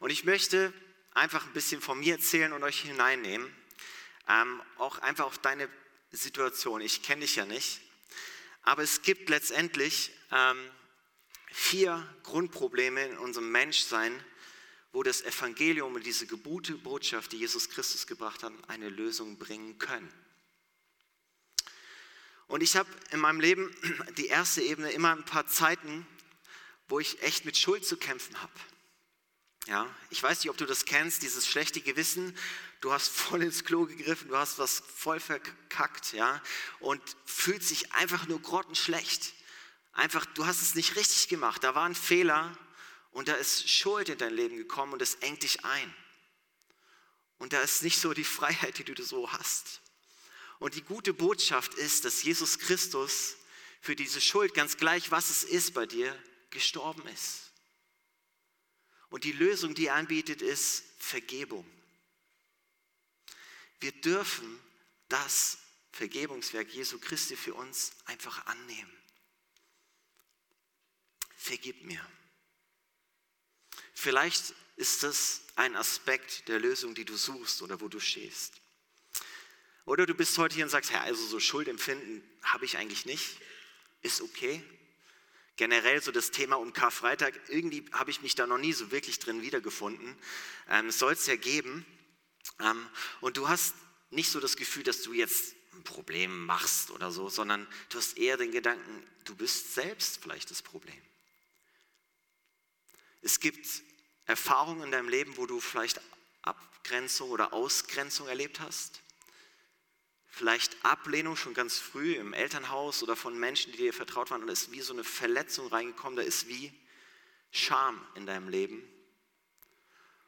Und 0.00 0.10
ich 0.10 0.24
möchte 0.24 0.72
einfach 1.12 1.46
ein 1.46 1.52
bisschen 1.52 1.80
von 1.80 2.00
mir 2.00 2.14
erzählen 2.14 2.52
und 2.52 2.64
euch 2.64 2.80
hineinnehmen, 2.80 3.54
ähm, 4.28 4.62
auch 4.78 4.98
einfach 4.98 5.26
auf 5.26 5.38
deine 5.38 5.68
Situation. 6.10 6.80
Ich 6.80 7.02
kenne 7.02 7.22
dich 7.22 7.36
ja 7.36 7.46
nicht, 7.46 7.80
aber 8.62 8.82
es 8.82 9.02
gibt 9.02 9.28
letztendlich 9.28 10.12
ähm, 10.30 10.70
vier 11.50 12.06
Grundprobleme 12.22 13.06
in 13.06 13.18
unserem 13.18 13.50
Menschsein, 13.50 14.24
wo 14.92 15.02
das 15.02 15.22
Evangelium 15.22 15.94
und 15.94 16.04
diese 16.04 16.26
gute 16.26 16.74
Botschaft, 16.74 17.32
die 17.32 17.38
Jesus 17.38 17.70
Christus 17.70 18.06
gebracht 18.06 18.42
hat, 18.42 18.52
eine 18.68 18.88
Lösung 18.88 19.38
bringen 19.38 19.78
können. 19.78 20.12
Und 22.46 22.62
ich 22.62 22.76
habe 22.76 22.88
in 23.10 23.20
meinem 23.20 23.40
Leben 23.40 23.74
die 24.18 24.26
erste 24.26 24.60
Ebene 24.60 24.90
immer 24.92 25.12
ein 25.12 25.24
paar 25.24 25.46
Zeiten, 25.46 26.06
wo 26.88 27.00
ich 27.00 27.22
echt 27.22 27.46
mit 27.46 27.56
Schuld 27.56 27.86
zu 27.86 27.96
kämpfen 27.96 28.40
habe. 28.42 28.52
Ja, 29.66 29.88
ich 30.10 30.22
weiß 30.22 30.40
nicht, 30.40 30.50
ob 30.50 30.56
du 30.56 30.66
das 30.66 30.84
kennst, 30.84 31.22
dieses 31.22 31.46
schlechte 31.46 31.80
Gewissen. 31.80 32.36
Du 32.82 32.92
hast 32.92 33.10
voll 33.10 33.44
ins 33.44 33.62
Klo 33.62 33.86
gegriffen, 33.86 34.28
du 34.28 34.36
hast 34.36 34.58
was 34.58 34.82
voll 34.96 35.20
verkackt, 35.20 36.12
ja, 36.14 36.42
und 36.80 37.00
fühlt 37.24 37.62
sich 37.62 37.92
einfach 37.92 38.26
nur 38.26 38.42
grottenschlecht. 38.42 39.34
Einfach, 39.92 40.26
du 40.26 40.46
hast 40.46 40.62
es 40.62 40.74
nicht 40.74 40.96
richtig 40.96 41.28
gemacht. 41.28 41.62
Da 41.62 41.76
war 41.76 41.84
ein 41.84 41.94
Fehler 41.94 42.58
und 43.12 43.28
da 43.28 43.34
ist 43.34 43.70
Schuld 43.70 44.08
in 44.08 44.18
dein 44.18 44.34
Leben 44.34 44.56
gekommen 44.56 44.92
und 44.94 45.00
es 45.00 45.14
engt 45.16 45.44
dich 45.44 45.64
ein. 45.64 45.94
Und 47.38 47.52
da 47.52 47.60
ist 47.60 47.84
nicht 47.84 48.00
so 48.00 48.14
die 48.14 48.24
Freiheit, 48.38 48.78
die 48.78 48.84
du 48.84 49.00
so 49.04 49.30
hast. 49.30 49.80
Und 50.58 50.74
die 50.74 50.82
gute 50.82 51.14
Botschaft 51.14 51.74
ist, 51.74 52.04
dass 52.04 52.24
Jesus 52.24 52.58
Christus 52.58 53.36
für 53.80 53.94
diese 53.94 54.20
Schuld, 54.20 54.54
ganz 54.54 54.76
gleich 54.76 55.12
was 55.12 55.30
es 55.30 55.44
ist 55.44 55.74
bei 55.74 55.86
dir, 55.86 56.20
gestorben 56.50 57.06
ist. 57.06 57.52
Und 59.08 59.22
die 59.22 59.32
Lösung, 59.32 59.72
die 59.76 59.86
er 59.86 59.94
anbietet, 59.94 60.42
ist 60.42 60.82
Vergebung. 60.98 61.64
Wir 63.82 63.92
dürfen 63.92 64.60
das 65.08 65.58
Vergebungswerk 65.90 66.72
Jesu 66.72 67.00
Christi 67.00 67.34
für 67.34 67.54
uns 67.54 67.92
einfach 68.04 68.46
annehmen. 68.46 68.92
Vergib 71.36 71.82
mir. 71.82 72.00
Vielleicht 73.92 74.54
ist 74.76 75.02
das 75.02 75.42
ein 75.56 75.74
Aspekt 75.74 76.46
der 76.46 76.60
Lösung, 76.60 76.94
die 76.94 77.04
du 77.04 77.16
suchst 77.16 77.60
oder 77.60 77.80
wo 77.80 77.88
du 77.88 77.98
stehst. 77.98 78.54
Oder 79.84 80.06
du 80.06 80.14
bist 80.14 80.38
heute 80.38 80.54
hier 80.54 80.64
und 80.64 80.70
sagst, 80.70 80.92
ja, 80.92 81.00
also 81.00 81.26
so 81.26 81.40
Schuldempfinden 81.40 82.22
habe 82.42 82.64
ich 82.64 82.78
eigentlich 82.78 83.04
nicht, 83.04 83.40
ist 84.02 84.20
okay. 84.20 84.62
Generell 85.56 86.00
so 86.00 86.12
das 86.12 86.30
Thema 86.30 86.54
um 86.54 86.72
Karfreitag, 86.72 87.38
irgendwie 87.48 87.84
habe 87.92 88.12
ich 88.12 88.22
mich 88.22 88.36
da 88.36 88.46
noch 88.46 88.58
nie 88.58 88.72
so 88.72 88.92
wirklich 88.92 89.18
drin 89.18 89.42
wiedergefunden. 89.42 90.16
Ähm, 90.68 90.92
soll 90.92 91.14
es 91.14 91.26
ja 91.26 91.34
geben. 91.34 91.84
Ähm, 92.60 92.88
und 93.20 93.36
du 93.36 93.48
hast 93.48 93.74
nicht 94.10 94.30
so 94.30 94.40
das 94.40 94.56
Gefühl, 94.56 94.82
dass 94.82 95.02
du 95.02 95.12
jetzt 95.12 95.54
ein 95.74 95.84
Problem 95.84 96.44
machst 96.44 96.90
oder 96.90 97.10
so, 97.10 97.28
sondern 97.28 97.66
du 97.88 97.98
hast 97.98 98.18
eher 98.18 98.36
den 98.36 98.52
Gedanken, 98.52 99.06
du 99.24 99.34
bist 99.34 99.74
selbst 99.74 100.22
vielleicht 100.22 100.50
das 100.50 100.62
Problem. 100.62 101.00
Es 103.22 103.40
gibt 103.40 103.66
Erfahrungen 104.26 104.82
in 104.84 104.90
deinem 104.90 105.08
Leben, 105.08 105.36
wo 105.36 105.46
du 105.46 105.60
vielleicht 105.60 106.00
Abgrenzung 106.42 107.30
oder 107.30 107.52
Ausgrenzung 107.52 108.28
erlebt 108.28 108.60
hast. 108.60 109.00
vielleicht 110.34 110.82
Ablehnung 110.84 111.36
schon 111.36 111.52
ganz 111.52 111.78
früh 111.78 112.14
im 112.14 112.32
Elternhaus 112.32 113.02
oder 113.02 113.16
von 113.16 113.38
Menschen, 113.38 113.70
die 113.72 113.78
dir 113.78 113.92
vertraut 113.92 114.30
waren. 114.30 114.40
Und 114.40 114.46
da 114.46 114.52
ist 114.54 114.72
wie 114.72 114.80
so 114.80 114.94
eine 114.94 115.04
Verletzung 115.04 115.68
reingekommen, 115.68 116.16
da 116.16 116.22
ist 116.22 116.48
wie 116.48 116.72
Scham 117.50 118.00
in 118.14 118.24
deinem 118.24 118.48
Leben. 118.48 118.82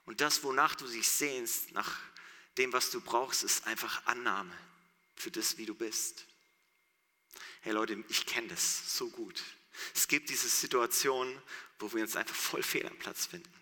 Und 0.07 0.21
das, 0.21 0.43
wonach 0.43 0.75
du 0.75 0.87
dich 0.87 1.09
sehnst, 1.09 1.73
nach 1.73 1.99
dem, 2.59 2.73
was 2.73 2.91
du 2.91 3.01
brauchst, 3.01 3.43
ist 3.43 3.67
einfach 3.67 4.07
Annahme 4.07 4.57
für 5.17 5.31
das, 5.31 5.57
wie 5.57 5.67
du 5.67 5.75
bist. 5.75 6.27
Hey 7.61 7.73
Leute, 7.73 8.05
ich 8.09 8.27
kenne 8.27 8.49
das 8.49 8.97
so 8.97 9.09
gut. 9.09 9.43
Es 9.95 10.07
gibt 10.07 10.29
diese 10.29 10.49
Situation, 10.49 11.41
wo 11.79 11.93
wir 11.93 12.03
uns 12.03 12.17
einfach 12.17 12.35
voll 12.35 12.63
fehl 12.63 12.87
am 12.87 12.99
Platz 12.99 13.27
finden. 13.27 13.53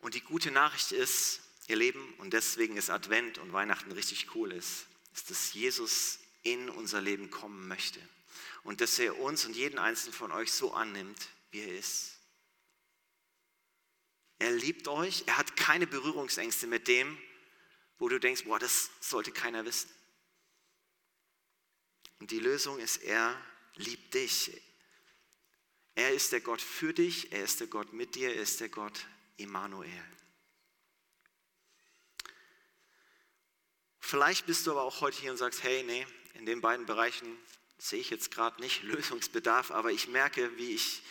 Und 0.00 0.14
die 0.14 0.22
gute 0.22 0.50
Nachricht 0.50 0.92
ist, 0.92 1.40
ihr 1.68 1.76
Leben, 1.76 2.14
und 2.14 2.32
deswegen 2.32 2.76
ist 2.76 2.90
Advent 2.90 3.38
und 3.38 3.52
Weihnachten 3.52 3.92
richtig 3.92 4.34
cool 4.34 4.52
ist, 4.52 4.86
ist, 5.14 5.30
dass 5.30 5.52
Jesus 5.52 6.18
in 6.42 6.70
unser 6.70 7.00
Leben 7.00 7.30
kommen 7.30 7.68
möchte. 7.68 8.00
Und 8.62 8.80
dass 8.80 8.98
er 8.98 9.18
uns 9.18 9.44
und 9.44 9.54
jeden 9.54 9.78
einzelnen 9.78 10.14
von 10.14 10.32
euch 10.32 10.52
so 10.52 10.72
annimmt, 10.72 11.28
wie 11.50 11.60
er 11.60 11.78
ist. 11.78 12.19
Er 14.40 14.52
liebt 14.52 14.88
euch, 14.88 15.24
er 15.26 15.36
hat 15.36 15.54
keine 15.54 15.86
Berührungsängste 15.86 16.66
mit 16.66 16.88
dem, 16.88 17.16
wo 17.98 18.08
du 18.08 18.18
denkst, 18.18 18.44
boah, 18.44 18.58
das 18.58 18.90
sollte 18.98 19.32
keiner 19.32 19.66
wissen. 19.66 19.90
Und 22.18 22.30
die 22.30 22.40
Lösung 22.40 22.78
ist, 22.78 23.02
er 23.02 23.38
liebt 23.74 24.14
dich. 24.14 24.50
Er 25.94 26.14
ist 26.14 26.32
der 26.32 26.40
Gott 26.40 26.62
für 26.62 26.94
dich, 26.94 27.32
er 27.32 27.44
ist 27.44 27.60
der 27.60 27.66
Gott 27.66 27.92
mit 27.92 28.14
dir, 28.14 28.34
er 28.34 28.40
ist 28.40 28.60
der 28.60 28.70
Gott 28.70 29.06
Immanuel. 29.36 30.04
Vielleicht 33.98 34.46
bist 34.46 34.66
du 34.66 34.70
aber 34.70 34.84
auch 34.84 35.02
heute 35.02 35.20
hier 35.20 35.32
und 35.32 35.36
sagst, 35.36 35.62
hey, 35.62 35.82
nee, 35.82 36.06
in 36.32 36.46
den 36.46 36.62
beiden 36.62 36.86
Bereichen 36.86 37.36
sehe 37.76 38.00
ich 38.00 38.08
jetzt 38.08 38.30
gerade 38.30 38.58
nicht 38.62 38.82
Lösungsbedarf, 38.84 39.70
aber 39.70 39.90
ich 39.92 40.08
merke, 40.08 40.56
wie 40.56 40.72
ich 40.74 41.02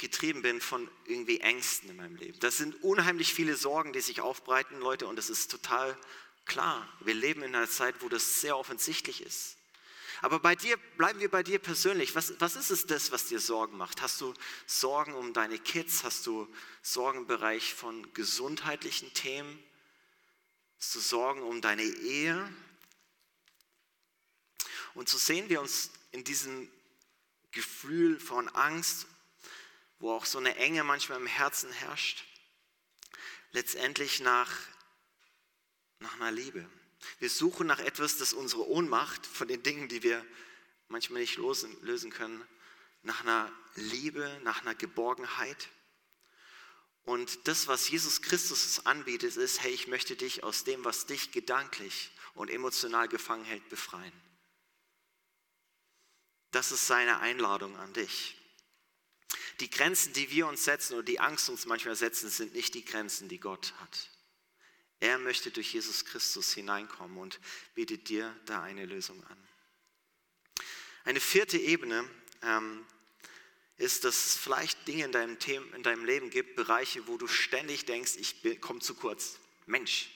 getrieben 0.00 0.42
bin 0.42 0.60
von 0.60 0.90
irgendwie 1.06 1.40
Ängsten 1.40 1.90
in 1.90 1.96
meinem 1.96 2.16
Leben. 2.16 2.38
Das 2.40 2.56
sind 2.56 2.82
unheimlich 2.82 3.32
viele 3.32 3.56
Sorgen, 3.56 3.92
die 3.92 4.00
sich 4.00 4.20
aufbreiten, 4.20 4.80
Leute, 4.80 5.06
und 5.06 5.16
das 5.16 5.30
ist 5.30 5.50
total 5.50 5.96
klar. 6.46 6.88
Wir 7.00 7.14
leben 7.14 7.42
in 7.42 7.54
einer 7.54 7.68
Zeit, 7.68 7.94
wo 8.00 8.08
das 8.08 8.40
sehr 8.40 8.56
offensichtlich 8.56 9.22
ist. 9.22 9.56
Aber 10.22 10.38
bei 10.38 10.54
dir, 10.54 10.76
bleiben 10.98 11.20
wir 11.20 11.30
bei 11.30 11.42
dir 11.42 11.58
persönlich. 11.58 12.14
Was, 12.14 12.38
was 12.40 12.56
ist 12.56 12.70
es 12.70 12.86
das, 12.86 13.10
was 13.10 13.26
dir 13.26 13.40
Sorgen 13.40 13.76
macht? 13.76 14.02
Hast 14.02 14.20
du 14.20 14.34
Sorgen 14.66 15.14
um 15.14 15.32
deine 15.32 15.58
Kids? 15.58 16.04
Hast 16.04 16.26
du 16.26 16.46
Sorgen 16.82 17.20
im 17.20 17.26
Bereich 17.26 17.72
von 17.72 18.12
gesundheitlichen 18.12 19.12
Themen? 19.14 19.62
Hast 20.78 20.94
du 20.94 21.00
Sorgen 21.00 21.42
um 21.42 21.62
deine 21.62 21.82
Ehe? 21.82 22.52
Und 24.94 25.08
so 25.08 25.16
sehen 25.16 25.48
wir 25.48 25.60
uns 25.60 25.90
in 26.12 26.24
diesem 26.24 26.70
Gefühl 27.52 28.20
von 28.20 28.48
Angst, 28.50 29.06
wo 30.00 30.12
auch 30.12 30.24
so 30.24 30.38
eine 30.38 30.56
Enge 30.56 30.82
manchmal 30.82 31.20
im 31.20 31.26
Herzen 31.26 31.70
herrscht, 31.70 32.24
letztendlich 33.52 34.20
nach, 34.20 34.50
nach 36.00 36.14
einer 36.14 36.32
Liebe. 36.32 36.68
Wir 37.18 37.30
suchen 37.30 37.66
nach 37.66 37.78
etwas, 37.78 38.16
das 38.16 38.32
unsere 38.32 38.68
Ohnmacht 38.68 39.26
von 39.26 39.46
den 39.46 39.62
Dingen, 39.62 39.88
die 39.88 40.02
wir 40.02 40.24
manchmal 40.88 41.20
nicht 41.20 41.36
lösen, 41.36 41.76
lösen 41.82 42.10
können, 42.10 42.44
nach 43.02 43.20
einer 43.20 43.52
Liebe, 43.74 44.40
nach 44.42 44.62
einer 44.62 44.74
Geborgenheit. 44.74 45.68
Und 47.04 47.46
das, 47.46 47.68
was 47.68 47.88
Jesus 47.88 48.22
Christus 48.22 48.84
anbietet, 48.86 49.36
ist, 49.36 49.62
hey, 49.62 49.72
ich 49.72 49.86
möchte 49.86 50.16
dich 50.16 50.44
aus 50.44 50.64
dem, 50.64 50.84
was 50.84 51.06
dich 51.06 51.32
gedanklich 51.32 52.10
und 52.34 52.50
emotional 52.50 53.08
gefangen 53.08 53.44
hält, 53.44 53.68
befreien. 53.68 54.12
Das 56.50 56.72
ist 56.72 56.86
seine 56.86 57.20
Einladung 57.20 57.76
an 57.76 57.92
dich. 57.92 58.39
Die 59.60 59.70
Grenzen, 59.70 60.12
die 60.12 60.30
wir 60.30 60.46
uns 60.46 60.64
setzen 60.64 60.94
oder 60.94 61.02
die 61.02 61.20
Angst 61.20 61.48
uns 61.48 61.66
manchmal 61.66 61.96
setzen, 61.96 62.30
sind 62.30 62.54
nicht 62.54 62.74
die 62.74 62.84
Grenzen, 62.84 63.28
die 63.28 63.40
Gott 63.40 63.74
hat. 63.80 64.10
Er 65.00 65.18
möchte 65.18 65.50
durch 65.50 65.72
Jesus 65.72 66.04
Christus 66.04 66.52
hineinkommen 66.52 67.16
und 67.18 67.40
bietet 67.74 68.08
dir 68.08 68.34
da 68.46 68.62
eine 68.62 68.86
Lösung 68.86 69.22
an. 69.24 69.48
Eine 71.04 71.20
vierte 71.20 71.56
Ebene 71.56 72.08
ähm, 72.42 72.84
ist, 73.78 74.04
dass 74.04 74.26
es 74.26 74.36
vielleicht 74.36 74.86
Dinge 74.86 75.06
in 75.06 75.12
deinem, 75.12 75.38
Thema, 75.38 75.74
in 75.74 75.82
deinem 75.82 76.04
Leben 76.04 76.28
gibt, 76.28 76.54
Bereiche, 76.54 77.06
wo 77.06 77.16
du 77.16 77.26
ständig 77.26 77.86
denkst, 77.86 78.16
ich 78.16 78.60
komme 78.60 78.80
zu 78.80 78.94
kurz. 78.94 79.38
Mensch, 79.66 80.10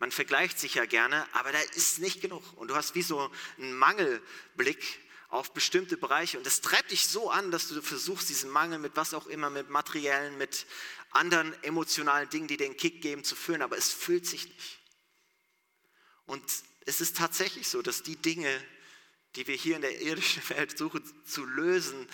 man 0.00 0.10
vergleicht 0.10 0.58
sich 0.58 0.74
ja 0.74 0.84
gerne, 0.84 1.26
aber 1.32 1.52
da 1.52 1.60
ist 1.60 2.00
nicht 2.00 2.20
genug. 2.20 2.42
Und 2.56 2.68
du 2.68 2.74
hast 2.74 2.94
wie 2.96 3.02
so 3.02 3.30
einen 3.56 3.74
Mangelblick 3.74 5.00
auf 5.28 5.52
bestimmte 5.52 5.96
Bereiche. 5.96 6.38
Und 6.38 6.46
das 6.46 6.60
treibt 6.60 6.90
dich 6.90 7.06
so 7.06 7.30
an, 7.30 7.50
dass 7.50 7.68
du 7.68 7.80
versuchst, 7.82 8.28
diesen 8.28 8.50
Mangel 8.50 8.78
mit 8.78 8.96
was 8.96 9.14
auch 9.14 9.26
immer, 9.26 9.50
mit 9.50 9.68
materiellen, 9.68 10.38
mit 10.38 10.66
anderen 11.10 11.52
emotionalen 11.62 12.28
Dingen, 12.30 12.48
die 12.48 12.56
den 12.56 12.76
Kick 12.76 13.02
geben, 13.02 13.24
zu 13.24 13.36
füllen. 13.36 13.62
Aber 13.62 13.76
es 13.76 13.92
füllt 13.92 14.26
sich 14.26 14.46
nicht. 14.48 14.78
Und 16.26 16.42
es 16.86 17.00
ist 17.00 17.16
tatsächlich 17.16 17.68
so, 17.68 17.82
dass 17.82 18.02
die 18.02 18.16
Dinge, 18.16 18.64
die 19.36 19.46
wir 19.46 19.54
hier 19.54 19.76
in 19.76 19.82
der 19.82 20.00
irdischen 20.00 20.48
Welt 20.50 20.76
suchen 20.76 21.02
zu 21.26 21.44
lösen, 21.44 22.08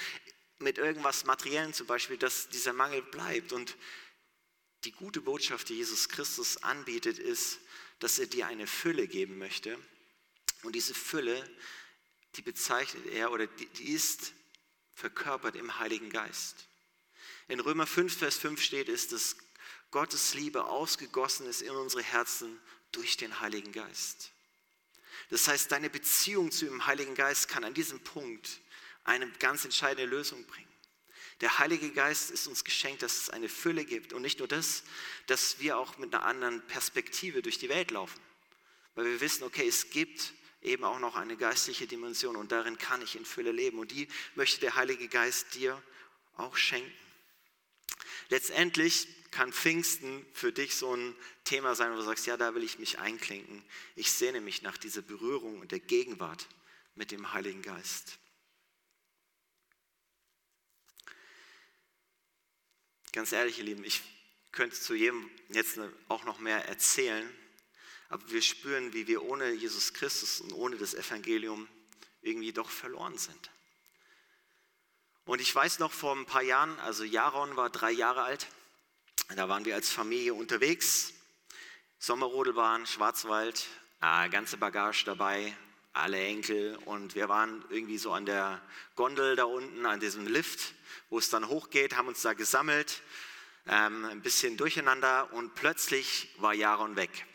mit 0.58 0.78
irgendwas 0.78 1.24
Materiellen 1.24 1.74
zum 1.74 1.86
Beispiel, 1.86 2.16
dass 2.16 2.48
dieser 2.48 2.72
Mangel 2.72 3.02
bleibt. 3.02 3.52
Und 3.52 3.76
die 4.84 4.92
gute 4.92 5.20
Botschaft, 5.20 5.68
die 5.68 5.74
Jesus 5.74 6.08
Christus 6.08 6.62
anbietet, 6.62 7.18
ist, 7.18 7.58
dass 8.00 8.18
er 8.18 8.26
dir 8.26 8.46
eine 8.46 8.66
Fülle 8.66 9.06
geben 9.06 9.38
möchte. 9.38 9.78
Und 10.62 10.74
diese 10.74 10.94
Fülle, 10.94 11.48
die 12.36 12.42
bezeichnet 12.42 13.06
er 13.06 13.32
oder 13.32 13.46
die, 13.46 13.92
ist 13.92 14.32
verkörpert 14.94 15.56
im 15.56 15.78
Heiligen 15.78 16.10
Geist. 16.10 16.68
In 17.48 17.60
Römer 17.60 17.86
5, 17.86 18.16
Vers 18.16 18.36
5 18.36 18.62
steht 18.62 18.88
es, 18.88 19.08
dass 19.08 19.36
Gottes 19.90 20.34
Liebe 20.34 20.64
ausgegossen 20.64 21.46
ist 21.46 21.62
in 21.62 21.70
unsere 21.70 22.02
Herzen 22.02 22.60
durch 22.92 23.16
den 23.16 23.40
Heiligen 23.40 23.72
Geist. 23.72 24.32
Das 25.30 25.48
heißt, 25.48 25.70
deine 25.72 25.90
Beziehung 25.90 26.50
zu 26.50 26.64
dem 26.66 26.86
Heiligen 26.86 27.14
Geist 27.14 27.48
kann 27.48 27.64
an 27.64 27.74
diesem 27.74 28.00
Punkt 28.00 28.60
eine 29.04 29.30
ganz 29.38 29.64
entscheidende 29.64 30.06
Lösung 30.06 30.44
bringen. 30.46 30.68
Der 31.40 31.58
Heilige 31.58 31.90
Geist 31.90 32.30
ist 32.30 32.46
uns 32.46 32.64
geschenkt, 32.64 33.02
dass 33.02 33.18
es 33.18 33.30
eine 33.30 33.48
Fülle 33.48 33.84
gibt. 33.84 34.12
Und 34.12 34.22
nicht 34.22 34.38
nur 34.38 34.48
das, 34.48 34.84
dass 35.26 35.58
wir 35.58 35.78
auch 35.78 35.98
mit 35.98 36.14
einer 36.14 36.24
anderen 36.24 36.64
Perspektive 36.66 37.42
durch 37.42 37.58
die 37.58 37.68
Welt 37.68 37.90
laufen. 37.90 38.20
Weil 38.94 39.06
wir 39.06 39.20
wissen, 39.20 39.44
okay, 39.44 39.66
es 39.66 39.90
gibt 39.90 40.32
eben 40.64 40.84
auch 40.84 40.98
noch 40.98 41.16
eine 41.16 41.36
geistliche 41.36 41.86
Dimension 41.86 42.36
und 42.36 42.50
darin 42.50 42.78
kann 42.78 43.02
ich 43.02 43.16
in 43.16 43.24
Fülle 43.24 43.52
leben. 43.52 43.78
Und 43.78 43.92
die 43.92 44.08
möchte 44.34 44.60
der 44.60 44.74
Heilige 44.74 45.08
Geist 45.08 45.54
dir 45.54 45.80
auch 46.36 46.56
schenken. 46.56 46.92
Letztendlich 48.28 49.08
kann 49.30 49.52
Pfingsten 49.52 50.24
für 50.32 50.52
dich 50.52 50.74
so 50.76 50.94
ein 50.94 51.14
Thema 51.44 51.74
sein, 51.74 51.92
wo 51.92 51.96
du 51.96 52.02
sagst, 52.02 52.26
ja, 52.26 52.36
da 52.36 52.54
will 52.54 52.62
ich 52.62 52.78
mich 52.78 52.98
einklinken. 52.98 53.62
Ich 53.96 54.12
sehne 54.12 54.40
mich 54.40 54.62
nach 54.62 54.78
dieser 54.78 55.02
Berührung 55.02 55.60
und 55.60 55.72
der 55.72 55.80
Gegenwart 55.80 56.48
mit 56.94 57.10
dem 57.10 57.32
Heiligen 57.32 57.62
Geist. 57.62 58.18
Ganz 63.12 63.32
ehrlich, 63.32 63.58
ihr 63.58 63.64
Lieben, 63.64 63.84
ich 63.84 64.02
könnte 64.52 64.76
zu 64.76 64.94
jedem 64.94 65.30
jetzt 65.48 65.78
auch 66.08 66.24
noch 66.24 66.38
mehr 66.38 66.66
erzählen, 66.66 67.28
aber 68.08 68.30
wir 68.30 68.42
spüren, 68.42 68.92
wie 68.92 69.06
wir 69.06 69.22
ohne 69.22 69.52
Jesus 69.52 69.92
Christus 69.92 70.40
und 70.40 70.52
ohne 70.52 70.76
das 70.76 70.94
Evangelium 70.94 71.68
irgendwie 72.22 72.52
doch 72.52 72.70
verloren 72.70 73.18
sind. 73.18 73.50
Und 75.26 75.40
ich 75.40 75.54
weiß 75.54 75.78
noch 75.78 75.92
vor 75.92 76.14
ein 76.14 76.26
paar 76.26 76.42
Jahren, 76.42 76.78
also 76.80 77.04
Jaron 77.04 77.56
war 77.56 77.70
drei 77.70 77.90
Jahre 77.90 78.22
alt, 78.22 78.46
da 79.36 79.48
waren 79.48 79.64
wir 79.64 79.74
als 79.74 79.90
Familie 79.90 80.34
unterwegs, 80.34 81.14
Sommerrodelbahn, 81.98 82.86
Schwarzwald, 82.86 83.66
äh, 84.02 84.28
ganze 84.28 84.58
Bagage 84.58 85.04
dabei, 85.06 85.56
alle 85.94 86.22
Enkel 86.22 86.76
und 86.84 87.14
wir 87.14 87.28
waren 87.28 87.64
irgendwie 87.70 87.96
so 87.96 88.12
an 88.12 88.26
der 88.26 88.60
Gondel 88.96 89.36
da 89.36 89.44
unten, 89.44 89.86
an 89.86 90.00
diesem 90.00 90.26
Lift, 90.26 90.74
wo 91.08 91.18
es 91.18 91.30
dann 91.30 91.48
hochgeht, 91.48 91.96
haben 91.96 92.08
uns 92.08 92.20
da 92.20 92.34
gesammelt, 92.34 93.00
ähm, 93.66 94.04
ein 94.04 94.20
bisschen 94.20 94.58
durcheinander 94.58 95.32
und 95.32 95.54
plötzlich 95.54 96.34
war 96.36 96.52
Jaron 96.52 96.96
weg. 96.96 97.26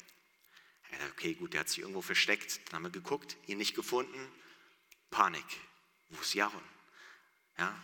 Okay, 1.11 1.33
gut, 1.33 1.53
der 1.53 1.61
hat 1.61 1.69
sich 1.69 1.79
irgendwo 1.79 2.01
versteckt. 2.01 2.59
Dann 2.65 2.77
haben 2.77 2.83
wir 2.83 2.91
geguckt, 2.91 3.37
ihn 3.47 3.57
nicht 3.57 3.75
gefunden. 3.75 4.19
Panik. 5.11 5.45
Wo 6.09 6.21
ist 6.21 6.33
Jaron? 6.33 6.63
Ja, 7.57 7.75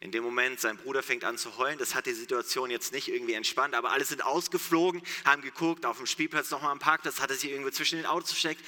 in 0.00 0.12
dem 0.12 0.22
Moment, 0.22 0.60
sein 0.60 0.76
Bruder 0.76 1.02
fängt 1.02 1.24
an 1.24 1.38
zu 1.38 1.56
heulen. 1.56 1.78
Das 1.78 1.94
hat 1.94 2.06
die 2.06 2.12
Situation 2.12 2.70
jetzt 2.70 2.92
nicht 2.92 3.08
irgendwie 3.08 3.32
entspannt, 3.32 3.74
aber 3.74 3.92
alle 3.92 4.04
sind 4.04 4.22
ausgeflogen, 4.22 5.02
haben 5.24 5.40
geguckt, 5.40 5.86
auf 5.86 5.96
dem 5.96 6.06
Spielplatz 6.06 6.50
nochmal 6.50 6.72
am 6.72 6.78
Parkplatz, 6.78 7.20
hat 7.20 7.30
er 7.30 7.36
sich 7.36 7.50
irgendwo 7.50 7.70
zwischen 7.70 7.96
den 7.96 8.06
Autos 8.06 8.30
gesteckt. 8.30 8.62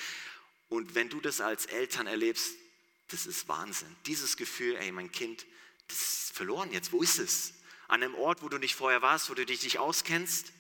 Und 0.69 0.95
wenn 0.95 1.11
du 1.11 1.21
das 1.21 1.41
als 1.41 1.67
Eltern 1.67 2.07
erlebst, 2.07 2.55
das 3.09 3.27
ist 3.27 3.49
Wahnsinn. 3.49 3.95
Dieses 4.07 4.37
Gefühl, 4.37 4.77
ey, 4.77 4.91
mein 4.93 5.13
Kind, 5.13 5.47
das 5.89 5.99
ist 6.01 6.33
verloren 6.33 6.73
jetzt. 6.73 6.93
Wo 6.93 7.03
ist 7.03 7.19
es? 7.19 7.53
An 7.89 8.03
einem 8.03 8.15
Ort, 8.15 8.43
wo 8.43 8.49
du 8.49 8.59
nicht 8.59 8.75
vorher 8.75 9.03
warst, 9.03 9.29
wo 9.29 9.35
du 9.35 9.45
dich 9.45 9.63
nicht 9.63 9.79
auskennst? 9.79 10.53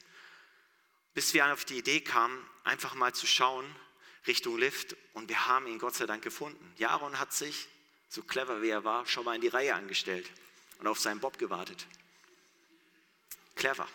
bis 1.17 1.33
wir 1.33 1.51
auf 1.51 1.65
die 1.65 1.79
Idee 1.79 2.01
kamen, 2.01 2.39
einfach 2.67 2.95
mal 2.95 3.15
zu 3.15 3.27
schauen, 3.27 3.65
Richtung 4.27 4.59
Lift 4.59 4.97
und 5.15 5.29
wir 5.29 5.47
haben 5.47 5.67
ihn 5.67 5.79
Gott 5.79 5.95
sei 5.95 6.07
Dank 6.07 6.23
gefunden. 6.23 6.75
Jaron 6.77 7.19
hat 7.19 7.33
sich, 7.33 7.69
so 8.09 8.23
clever 8.23 8.61
wie 8.61 8.69
er 8.69 8.85
war, 8.85 9.07
schon 9.07 9.25
mal 9.25 9.37
in 9.37 9.41
die 9.41 9.49
Reihe 9.49 9.75
angestellt 9.75 10.29
und 10.79 10.87
auf 10.87 10.99
seinen 10.99 11.21
Bob 11.21 11.39
gewartet. 11.39 11.87
Clever. 13.55 13.89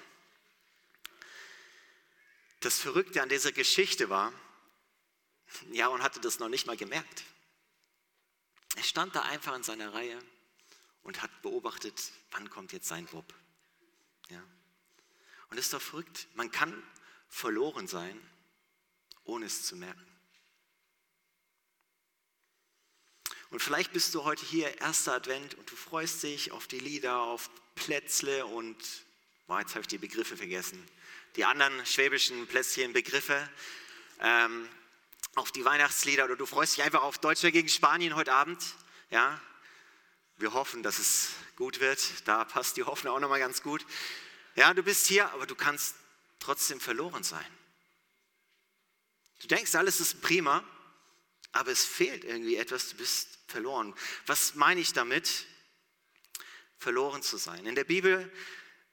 Das 2.62 2.80
Verrückte 2.80 3.22
an 3.22 3.30
dieser 3.30 3.52
Geschichte 3.52 4.10
war, 4.10 4.32
Jaron 5.72 6.02
hatte 6.02 6.22
das 6.22 6.40
noch 6.40 6.50
nicht 6.50 6.66
mal 6.66 6.78
gemerkt. 6.78 7.24
Er 8.76 8.84
stand 8.84 9.16
da 9.16 9.24
einfach 9.24 9.56
in 9.56 9.64
seiner 9.64 9.94
Reihe 9.94 10.18
und 11.04 11.22
hat 11.22 11.42
beobachtet, 11.42 12.12
wann 12.32 12.50
kommt 12.50 12.72
jetzt 12.72 12.88
sein 12.88 13.06
Bob. 13.08 13.34
Ja. 14.30 14.42
Und 15.50 15.58
das 15.58 15.66
ist 15.66 15.74
doch 15.74 15.82
verrückt. 15.82 16.28
Man 16.36 16.52
kann 16.52 16.82
verloren 17.28 17.88
sein, 17.88 18.18
ohne 19.32 19.46
es 19.46 19.64
zu 19.64 19.78
merken. 19.78 20.06
Und 23.50 23.62
vielleicht 23.62 23.94
bist 23.94 24.14
du 24.14 24.24
heute 24.24 24.46
hier, 24.46 24.80
erster 24.80 25.14
Advent, 25.14 25.56
und 25.56 25.72
du 25.72 25.76
freust 25.76 26.24
dich 26.24 26.52
auf 26.52 26.68
die 26.68 26.80
Lieder, 26.80 27.20
auf 27.20 27.50
Plätzle 27.76 28.46
und, 28.46 28.78
boah, 29.48 29.60
jetzt 29.60 29.72
habe 29.72 29.82
ich 29.82 29.88
die 29.88 29.98
Begriffe 29.98 30.36
vergessen, 30.36 30.86
die 31.38 31.46
anderen 31.46 31.86
schwäbischen 31.86 32.46
Plätzchen, 32.48 32.92
Begriffe, 32.92 33.50
ähm, 34.20 34.68
auf 35.36 35.52
die 35.54 35.64
Weihnachtslieder 35.64 36.26
oder 36.26 36.36
du 36.36 36.46
freust 36.46 36.76
dich 36.76 36.84
einfach 36.84 37.04
auf 37.04 37.18
Deutschland 37.18 37.54
gegen 37.54 37.70
Spanien 37.70 38.16
heute 38.16 38.34
Abend. 38.34 38.62
Ja, 39.12 39.40
wir 40.38 40.54
hoffen, 40.54 40.84
dass 40.84 41.00
es 41.00 41.32
gut 41.56 41.80
wird. 41.80 42.28
Da 42.28 42.44
passt 42.44 42.76
die 42.76 42.84
Hoffnung 42.84 43.16
auch 43.16 43.20
nochmal 43.20 43.40
ganz 43.40 43.64
gut. 43.64 43.86
Ja, 44.56 44.74
du 44.74 44.84
bist 44.84 45.08
hier, 45.08 45.32
aber 45.32 45.46
du 45.46 45.56
kannst 45.56 45.96
trotzdem 46.40 46.82
verloren 46.82 47.24
sein. 47.24 47.61
Du 49.42 49.48
denkst, 49.48 49.76
alles 49.76 50.00
ist 50.00 50.22
prima, 50.22 50.64
aber 51.52 51.72
es 51.72 51.84
fehlt 51.84 52.24
irgendwie 52.24 52.56
etwas, 52.56 52.90
du 52.90 52.98
bist 52.98 53.40
verloren. 53.48 53.94
Was 54.26 54.56
meine 54.56 54.80
ich 54.80 54.94
damit? 54.94 55.46
Verloren 56.78 57.22
zu 57.22 57.38
sein. 57.38 57.66
In 57.66 57.76
der 57.76 57.84
Bibel 57.84 58.32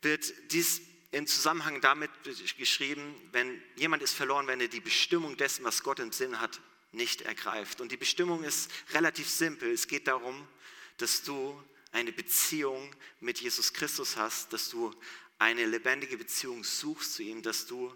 wird 0.02 0.32
dies 0.52 0.82
im 1.10 1.26
Zusammenhang 1.26 1.80
damit 1.80 2.10
geschrieben, 2.58 3.14
wenn 3.32 3.62
jemand 3.76 4.02
ist 4.02 4.12
verloren, 4.12 4.46
wenn 4.46 4.60
er 4.60 4.68
die 4.68 4.80
Bestimmung 4.80 5.36
dessen, 5.36 5.64
was 5.64 5.82
Gott 5.82 6.00
im 6.00 6.12
Sinn 6.12 6.40
hat, 6.40 6.60
nicht 6.92 7.22
ergreift. 7.22 7.80
Und 7.80 7.92
die 7.92 7.96
Bestimmung 7.96 8.44
ist 8.44 8.70
relativ 8.92 9.28
simpel. 9.28 9.70
Es 9.70 9.88
geht 9.88 10.06
darum, 10.06 10.46
dass 10.98 11.22
du 11.22 11.62
eine 11.92 12.12
Beziehung 12.12 12.94
mit 13.20 13.40
Jesus 13.40 13.72
Christus 13.72 14.16
hast, 14.16 14.52
dass 14.52 14.68
du 14.68 14.94
eine 15.38 15.64
lebendige 15.66 16.18
Beziehung 16.18 16.64
suchst 16.64 17.14
zu 17.14 17.22
ihm, 17.22 17.42
dass 17.42 17.66
du 17.66 17.94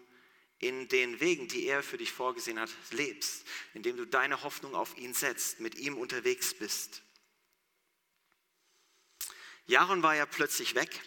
in 0.62 0.88
den 0.88 1.20
Wegen, 1.20 1.48
die 1.48 1.66
er 1.66 1.82
für 1.82 1.98
dich 1.98 2.12
vorgesehen 2.12 2.58
hat, 2.58 2.70
lebst, 2.92 3.44
indem 3.74 3.96
du 3.96 4.06
deine 4.06 4.42
Hoffnung 4.42 4.74
auf 4.74 4.96
ihn 4.96 5.12
setzt, 5.12 5.60
mit 5.60 5.74
ihm 5.74 5.98
unterwegs 5.98 6.54
bist. 6.54 7.02
Jaron 9.66 10.02
war 10.02 10.14
ja 10.14 10.24
plötzlich 10.24 10.74
weg 10.74 11.00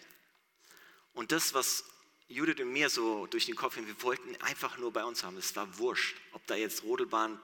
und 1.14 1.32
das, 1.32 1.54
was 1.54 1.86
Judith 2.28 2.60
und 2.60 2.74
mir 2.74 2.90
so 2.90 3.28
durch 3.28 3.46
den 3.46 3.56
Kopf 3.56 3.76
ging, 3.76 3.88
wir 3.88 4.02
wollten 4.02 4.36
einfach 4.42 4.78
nur 4.78 4.92
bei 4.92 5.04
uns 5.04 5.24
haben. 5.24 5.38
Es 5.38 5.56
war 5.56 5.78
wurscht, 5.78 6.16
ob 6.34 6.46
da 6.48 6.56
jetzt 6.56 6.84
Rodelbahn, 6.84 7.40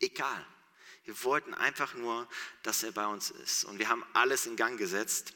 egal. 0.00 0.46
Wir 1.04 1.22
wollten 1.24 1.54
einfach 1.54 1.94
nur, 1.94 2.28
dass 2.62 2.82
er 2.82 2.92
bei 2.92 3.06
uns 3.06 3.30
ist. 3.30 3.64
Und 3.64 3.78
wir 3.78 3.88
haben 3.88 4.04
alles 4.12 4.46
in 4.46 4.56
Gang 4.56 4.78
gesetzt. 4.78 5.34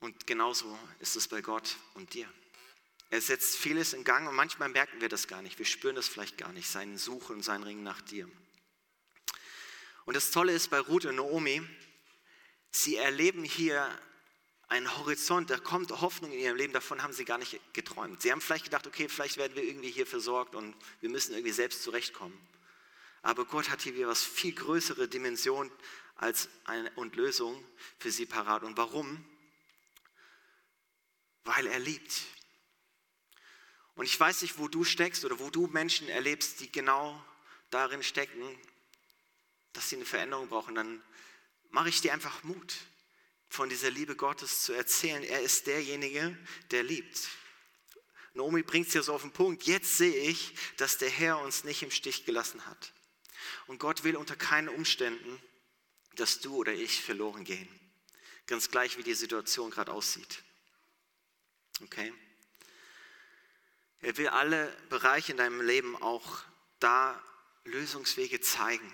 Und 0.00 0.26
genauso 0.26 0.78
ist 1.00 1.16
es 1.16 1.28
bei 1.28 1.40
Gott 1.40 1.76
und 1.94 2.14
dir. 2.14 2.28
Er 3.10 3.20
setzt 3.20 3.56
vieles 3.56 3.94
in 3.94 4.04
Gang 4.04 4.28
und 4.28 4.34
manchmal 4.34 4.68
merken 4.68 5.00
wir 5.00 5.08
das 5.08 5.28
gar 5.28 5.42
nicht. 5.42 5.58
Wir 5.58 5.66
spüren 5.66 5.96
das 5.96 6.08
vielleicht 6.08 6.36
gar 6.36 6.52
nicht, 6.52 6.68
seinen 6.68 6.98
Suchen 6.98 7.36
und 7.36 7.42
sein 7.42 7.62
Ringen 7.62 7.82
nach 7.82 8.00
dir. 8.02 8.28
Und 10.04 10.14
das 10.14 10.30
Tolle 10.30 10.52
ist 10.52 10.68
bei 10.68 10.78
Ruth 10.78 11.06
und 11.06 11.16
Naomi, 11.16 11.62
sie 12.70 12.96
erleben 12.96 13.44
hier 13.44 13.88
einen 14.68 14.98
Horizont, 14.98 15.48
da 15.48 15.58
kommt 15.58 15.90
Hoffnung 15.90 16.30
in 16.32 16.38
ihrem 16.38 16.56
Leben, 16.56 16.72
davon 16.74 17.02
haben 17.02 17.14
sie 17.14 17.24
gar 17.24 17.38
nicht 17.38 17.58
geträumt. 17.72 18.20
Sie 18.20 18.30
haben 18.30 18.40
vielleicht 18.40 18.64
gedacht, 18.64 18.86
okay, 18.86 19.08
vielleicht 19.08 19.38
werden 19.38 19.56
wir 19.56 19.62
irgendwie 19.62 19.90
hier 19.90 20.06
versorgt 20.06 20.54
und 20.54 20.74
wir 21.00 21.08
müssen 21.08 21.32
irgendwie 21.32 21.52
selbst 21.52 21.82
zurechtkommen. 21.82 22.38
Aber 23.22 23.46
Gott 23.46 23.70
hat 23.70 23.82
hier 23.82 24.06
was 24.06 24.22
viel 24.22 24.54
größere 24.54 25.08
Dimension 25.08 25.70
als 26.16 26.48
eine 26.64 26.90
und 26.92 27.16
Lösung 27.16 27.64
für 27.98 28.10
sie 28.10 28.26
parat. 28.26 28.62
Und 28.62 28.76
warum? 28.76 29.24
Weil 31.48 31.66
er 31.66 31.78
liebt. 31.78 32.24
Und 33.94 34.04
ich 34.04 34.20
weiß 34.20 34.42
nicht, 34.42 34.58
wo 34.58 34.68
du 34.68 34.84
steckst 34.84 35.24
oder 35.24 35.38
wo 35.38 35.48
du 35.48 35.66
Menschen 35.66 36.06
erlebst, 36.10 36.60
die 36.60 36.70
genau 36.70 37.24
darin 37.70 38.02
stecken, 38.02 38.42
dass 39.72 39.88
sie 39.88 39.96
eine 39.96 40.04
Veränderung 40.04 40.48
brauchen. 40.48 40.74
Dann 40.74 41.02
mache 41.70 41.88
ich 41.88 42.02
dir 42.02 42.12
einfach 42.12 42.44
Mut 42.44 42.74
von 43.48 43.70
dieser 43.70 43.90
Liebe 43.90 44.14
Gottes 44.14 44.64
zu 44.64 44.74
erzählen. 44.74 45.22
Er 45.22 45.40
ist 45.40 45.66
derjenige, 45.66 46.36
der 46.70 46.82
liebt. 46.82 47.30
Naomi 48.34 48.62
bringt 48.62 48.88
es 48.88 48.94
ja 48.94 49.02
so 49.02 49.14
auf 49.14 49.22
den 49.22 49.32
Punkt. 49.32 49.62
Jetzt 49.62 49.96
sehe 49.96 50.28
ich, 50.28 50.52
dass 50.76 50.98
der 50.98 51.08
Herr 51.08 51.38
uns 51.38 51.64
nicht 51.64 51.82
im 51.82 51.90
Stich 51.90 52.26
gelassen 52.26 52.66
hat. 52.66 52.92
Und 53.66 53.78
Gott 53.78 54.04
will 54.04 54.16
unter 54.16 54.36
keinen 54.36 54.68
Umständen, 54.68 55.42
dass 56.16 56.40
du 56.40 56.56
oder 56.56 56.74
ich 56.74 57.02
verloren 57.02 57.44
gehen. 57.44 57.68
Ganz 58.46 58.70
gleich, 58.70 58.98
wie 58.98 59.02
die 59.02 59.14
Situation 59.14 59.70
gerade 59.70 59.92
aussieht. 59.92 60.42
Okay? 61.82 62.12
Er 64.00 64.16
will 64.16 64.28
alle 64.28 64.68
Bereiche 64.88 65.32
in 65.32 65.38
deinem 65.38 65.60
Leben 65.60 65.96
auch 65.96 66.42
da 66.78 67.22
Lösungswege 67.64 68.40
zeigen. 68.40 68.92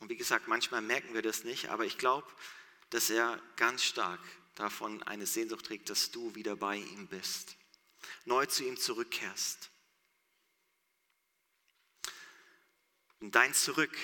Und 0.00 0.08
wie 0.08 0.16
gesagt, 0.16 0.48
manchmal 0.48 0.82
merken 0.82 1.14
wir 1.14 1.22
das 1.22 1.44
nicht, 1.44 1.68
aber 1.70 1.84
ich 1.84 1.98
glaube, 1.98 2.26
dass 2.90 3.10
er 3.10 3.40
ganz 3.56 3.82
stark 3.82 4.20
davon 4.54 5.02
eine 5.04 5.26
Sehnsucht 5.26 5.66
trägt, 5.66 5.90
dass 5.90 6.10
du 6.10 6.34
wieder 6.34 6.56
bei 6.56 6.76
ihm 6.76 7.06
bist, 7.06 7.56
neu 8.24 8.46
zu 8.46 8.64
ihm 8.64 8.76
zurückkehrst. 8.76 9.70
Und 13.20 13.34
dein 13.34 13.54
Zurück 13.54 13.96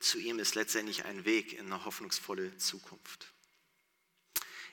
zu 0.00 0.18
ihm 0.18 0.38
ist 0.38 0.54
letztendlich 0.54 1.04
ein 1.04 1.24
Weg 1.24 1.52
in 1.52 1.66
eine 1.66 1.84
hoffnungsvolle 1.84 2.56
Zukunft. 2.58 3.32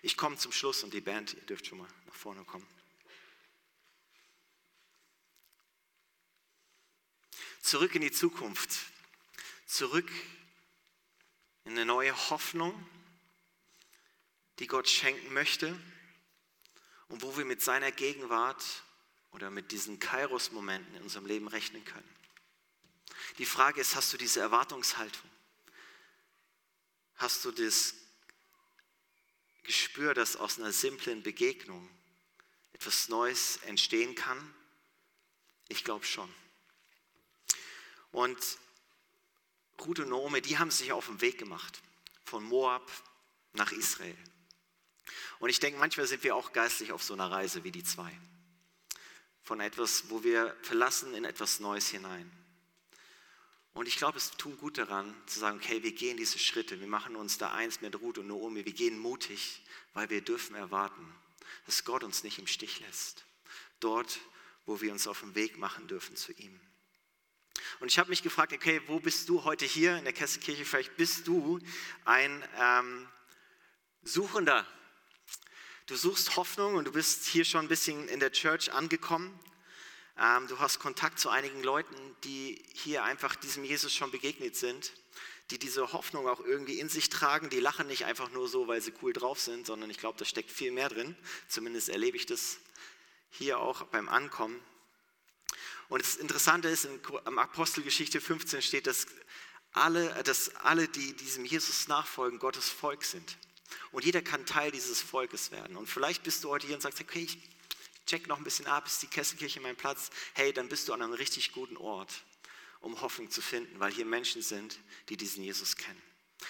Ich 0.02 0.16
komme 0.16 0.38
zum 0.38 0.52
Schluss 0.52 0.84
und 0.84 0.94
die 0.94 1.02
Band, 1.02 1.34
ihr 1.34 1.42
dürft 1.42 1.68
schon 1.68 1.80
mal 1.80 1.88
nach 2.08 2.16
vorne 2.16 2.44
kommen. 2.46 2.68
Zurück 7.62 7.94
in 7.96 8.02
die 8.02 8.12
Zukunft, 8.12 8.72
zurück 9.66 10.10
in 11.66 11.74
eine 11.74 11.86
neue 11.86 12.16
Hoffnung, 12.30 12.74
die 14.60 14.68
Gott 14.68 14.90
schenken 14.90 15.34
möchte 15.34 15.80
und 17.10 17.22
wo 17.22 17.38
wir 17.38 17.46
mit 17.46 17.62
seiner 17.62 17.92
Gegenwart 17.92 18.64
oder 19.32 19.52
mit 19.52 19.72
diesen 19.72 20.00
Kairos-Momenten 20.00 20.96
in 20.96 21.04
unserem 21.04 21.26
Leben 21.26 21.48
rechnen 21.48 21.84
können. 21.86 22.10
Die 23.38 23.46
Frage 23.46 23.82
ist, 23.82 23.96
hast 23.96 24.12
du 24.14 24.18
diese 24.18 24.40
Erwartungshaltung? 24.40 25.30
Hast 27.16 27.44
du 27.46 27.52
das 27.52 27.96
Gespür, 29.70 30.16
dass 30.16 30.36
aus 30.36 30.58
einer 30.58 30.72
simplen 30.72 31.22
Begegnung 31.22 31.88
etwas 32.74 33.08
Neues 33.08 33.58
entstehen 33.68 34.16
kann? 34.16 34.52
Ich 35.68 35.84
glaube 35.84 36.04
schon. 36.06 36.28
Und 38.12 38.40
Ruth 39.80 40.00
und 40.00 40.10
Naomi, 40.10 40.42
die 40.42 40.58
haben 40.58 40.72
sich 40.72 40.92
auf 40.92 41.06
den 41.06 41.22
Weg 41.22 41.38
gemacht, 41.38 41.84
von 42.26 42.44
Moab 42.46 42.92
nach 43.54 43.72
Israel. 43.72 44.18
Und 45.38 45.52
ich 45.52 45.60
denke, 45.60 45.78
manchmal 45.78 46.08
sind 46.08 46.24
wir 46.24 46.36
auch 46.36 46.52
geistlich 46.52 46.92
auf 46.92 47.04
so 47.04 47.14
einer 47.14 47.30
Reise 47.30 47.64
wie 47.64 47.72
die 47.72 47.84
zwei. 47.84 48.12
Von 49.44 49.60
etwas, 49.60 50.10
wo 50.10 50.24
wir 50.24 50.58
verlassen 50.64 51.14
in 51.14 51.26
etwas 51.26 51.60
Neues 51.60 51.90
hinein. 51.90 52.32
Und 53.80 53.88
ich 53.88 53.96
glaube, 53.96 54.18
es 54.18 54.32
tut 54.32 54.60
gut 54.60 54.78
daran, 54.78 55.16
zu 55.26 55.40
sagen, 55.40 55.58
okay, 55.58 55.82
wir 55.84 55.94
gehen 55.94 56.18
diese 56.18 56.38
Schritte, 56.38 56.82
wir 56.82 56.88
machen 56.88 57.16
uns 57.16 57.38
da 57.38 57.54
eins 57.54 57.80
mit 57.80 57.98
Ruth 58.02 58.18
und 58.18 58.28
Naomi, 58.28 58.66
wir 58.66 58.74
gehen 58.74 59.00
mutig, 59.00 59.62
weil 59.94 60.10
wir 60.10 60.20
dürfen 60.20 60.54
erwarten, 60.58 61.16
dass 61.66 61.86
Gott 61.86 62.04
uns 62.04 62.26
nicht 62.26 62.40
im 62.40 62.46
Stich 62.46 62.82
lässt. 62.82 63.24
Dort, 63.80 64.20
wo 64.66 64.82
wir 64.82 64.92
uns 64.92 65.08
auf 65.08 65.22
den 65.22 65.34
Weg 65.34 65.58
machen 65.58 65.88
dürfen 65.88 66.18
zu 66.18 66.34
ihm. 66.34 66.60
Und 67.80 67.88
ich 67.88 67.98
habe 67.98 68.10
mich 68.10 68.22
gefragt, 68.22 68.52
okay, 68.52 68.82
wo 68.88 69.00
bist 69.00 69.30
du 69.30 69.46
heute 69.46 69.64
hier 69.64 69.96
in 69.96 70.04
der 70.04 70.12
Kesselkirche? 70.12 70.66
Vielleicht 70.66 70.98
bist 70.98 71.26
du 71.26 71.62
ein 72.04 72.44
ähm, 72.58 73.08
Suchender. 74.04 74.68
Du 75.86 75.96
suchst 75.96 76.36
Hoffnung 76.36 76.76
und 76.76 76.84
du 76.84 76.92
bist 76.92 77.28
hier 77.28 77.46
schon 77.46 77.62
ein 77.62 77.70
bisschen 77.70 78.10
in 78.10 78.20
der 78.20 78.34
Church 78.34 78.74
angekommen. 78.74 79.40
Ähm, 80.20 80.48
du 80.48 80.60
hast 80.60 80.80
Kontakt 80.80 81.20
zu 81.20 81.30
einigen 81.30 81.64
Leuten, 81.64 81.96
die 82.26 82.62
hier 82.74 83.04
einfach 83.04 83.36
diesem 83.36 83.64
Jesus 83.64 83.94
schon 83.94 84.12
begegnet 84.12 84.56
sind, 84.56 84.92
die 85.50 85.58
diese 85.58 85.94
Hoffnung 85.94 86.28
auch 86.28 86.42
irgendwie 86.42 86.80
in 86.80 86.90
sich 86.90 87.10
tragen. 87.10 87.50
Die 87.50 87.60
lachen 87.60 87.88
nicht 87.88 88.06
einfach 88.06 88.30
nur 88.32 88.50
so, 88.50 88.68
weil 88.68 88.82
sie 88.82 88.94
cool 89.02 89.14
drauf 89.14 89.40
sind, 89.40 89.66
sondern 89.66 89.90
ich 89.90 89.98
glaube, 89.98 90.20
da 90.20 90.26
steckt 90.26 90.52
viel 90.52 90.72
mehr 90.72 90.90
drin. 90.90 91.16
Zumindest 91.48 91.88
erlebe 91.88 92.18
ich 92.18 92.26
das 92.26 92.58
hier 93.32 93.60
auch 93.60 93.84
beim 93.84 94.10
Ankommen. 94.10 94.60
Und 95.88 96.02
das 96.02 96.18
Interessante 96.18 96.68
ist, 96.68 96.86
in 96.86 97.00
Apostelgeschichte 97.38 98.20
15 98.20 98.62
steht, 98.62 98.88
dass 98.88 99.08
alle, 99.72 100.24
dass 100.24 100.54
alle, 100.58 100.88
die 100.88 101.16
diesem 101.16 101.46
Jesus 101.46 101.88
nachfolgen, 101.88 102.40
Gottes 102.40 102.70
Volk 102.70 103.04
sind. 103.04 103.38
Und 103.92 104.04
jeder 104.04 104.22
kann 104.22 104.46
Teil 104.46 104.72
dieses 104.72 105.02
Volkes 105.02 105.52
werden. 105.52 105.78
Und 105.78 105.88
vielleicht 105.88 106.24
bist 106.24 106.44
du 106.44 106.50
heute 106.50 106.68
hier 106.68 106.76
und 106.76 106.82
sagst, 106.82 107.00
okay, 107.00 107.22
ich 107.22 107.38
check 108.10 108.28
noch 108.28 108.38
ein 108.38 108.44
bisschen 108.44 108.66
ab, 108.66 108.88
ist 108.88 109.02
die 109.02 109.08
Kesselkirche 109.08 109.60
mein 109.60 109.76
Platz? 109.76 110.10
Hey, 110.34 110.52
dann 110.52 110.68
bist 110.68 110.88
du 110.88 110.94
an 110.94 111.02
einem 111.02 111.14
richtig 111.14 111.52
guten 111.52 111.78
Ort, 111.78 112.24
um 112.82 113.00
Hoffnung 113.02 113.30
zu 113.30 113.42
finden, 113.42 113.80
weil 113.80 113.92
hier 113.92 114.06
Menschen 114.06 114.42
sind, 114.42 114.80
die 115.10 115.18
diesen 115.18 115.44
Jesus 115.44 115.76
kennen. 115.76 116.02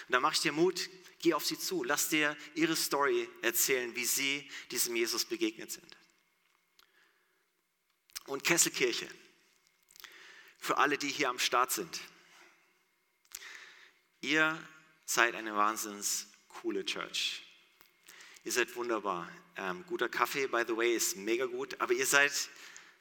Und 0.07 0.13
da 0.13 0.19
mache 0.19 0.35
ich 0.35 0.41
dir 0.41 0.51
Mut, 0.51 0.89
geh 1.19 1.33
auf 1.33 1.45
sie 1.45 1.59
zu, 1.59 1.83
lass 1.83 2.09
dir 2.09 2.37
ihre 2.55 2.75
Story 2.75 3.27
erzählen, 3.41 3.95
wie 3.95 4.05
sie 4.05 4.49
diesem 4.71 4.95
Jesus 4.95 5.25
begegnet 5.25 5.71
sind. 5.71 5.97
Und 8.25 8.43
Kesselkirche, 8.43 9.07
für 10.59 10.77
alle, 10.77 10.97
die 10.97 11.09
hier 11.09 11.29
am 11.29 11.39
Start 11.39 11.71
sind. 11.71 11.99
Ihr 14.21 14.61
seid 15.05 15.35
eine 15.35 15.55
wahnsinns 15.55 16.27
coole 16.49 16.85
Church. 16.85 17.43
Ihr 18.43 18.51
seid 18.51 18.75
wunderbar. 18.75 19.29
Ähm, 19.61 19.85
guter 19.87 20.07
Kaffee, 20.07 20.47
by 20.47 20.63
the 20.65 20.77
way, 20.77 20.95
ist 20.95 21.17
mega 21.17 21.45
gut, 21.45 21.81
aber 21.81 21.91
ihr 21.91 22.05
seid 22.05 22.31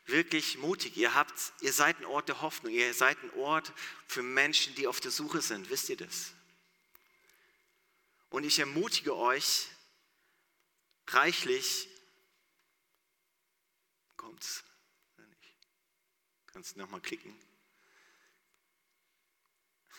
wirklich 0.06 0.58
mutig. 0.58 0.96
Ihr, 0.96 1.14
habt, 1.14 1.52
ihr 1.60 1.72
seid 1.72 2.00
ein 2.00 2.04
Ort 2.04 2.28
der 2.28 2.42
Hoffnung. 2.42 2.72
Ihr 2.72 2.92
seid 2.94 3.16
ein 3.22 3.30
Ort 3.34 3.72
für 4.08 4.24
Menschen, 4.24 4.74
die 4.74 4.88
auf 4.88 4.98
der 4.98 5.12
Suche 5.12 5.40
sind. 5.40 5.70
Wisst 5.70 5.88
ihr 5.88 5.96
das? 5.96 6.32
Und 8.30 8.42
ich 8.42 8.58
ermutige 8.58 9.14
euch 9.14 9.68
reichlich, 11.06 11.88
kommt's? 14.16 14.64
Kannst 16.48 16.74
du 16.74 16.80
nochmal 16.80 17.00
klicken? 17.00 17.38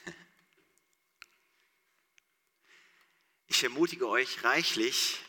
Ich 3.51 3.63
ermutige 3.63 4.07
euch 4.07 4.43
reichlich, 4.43 5.19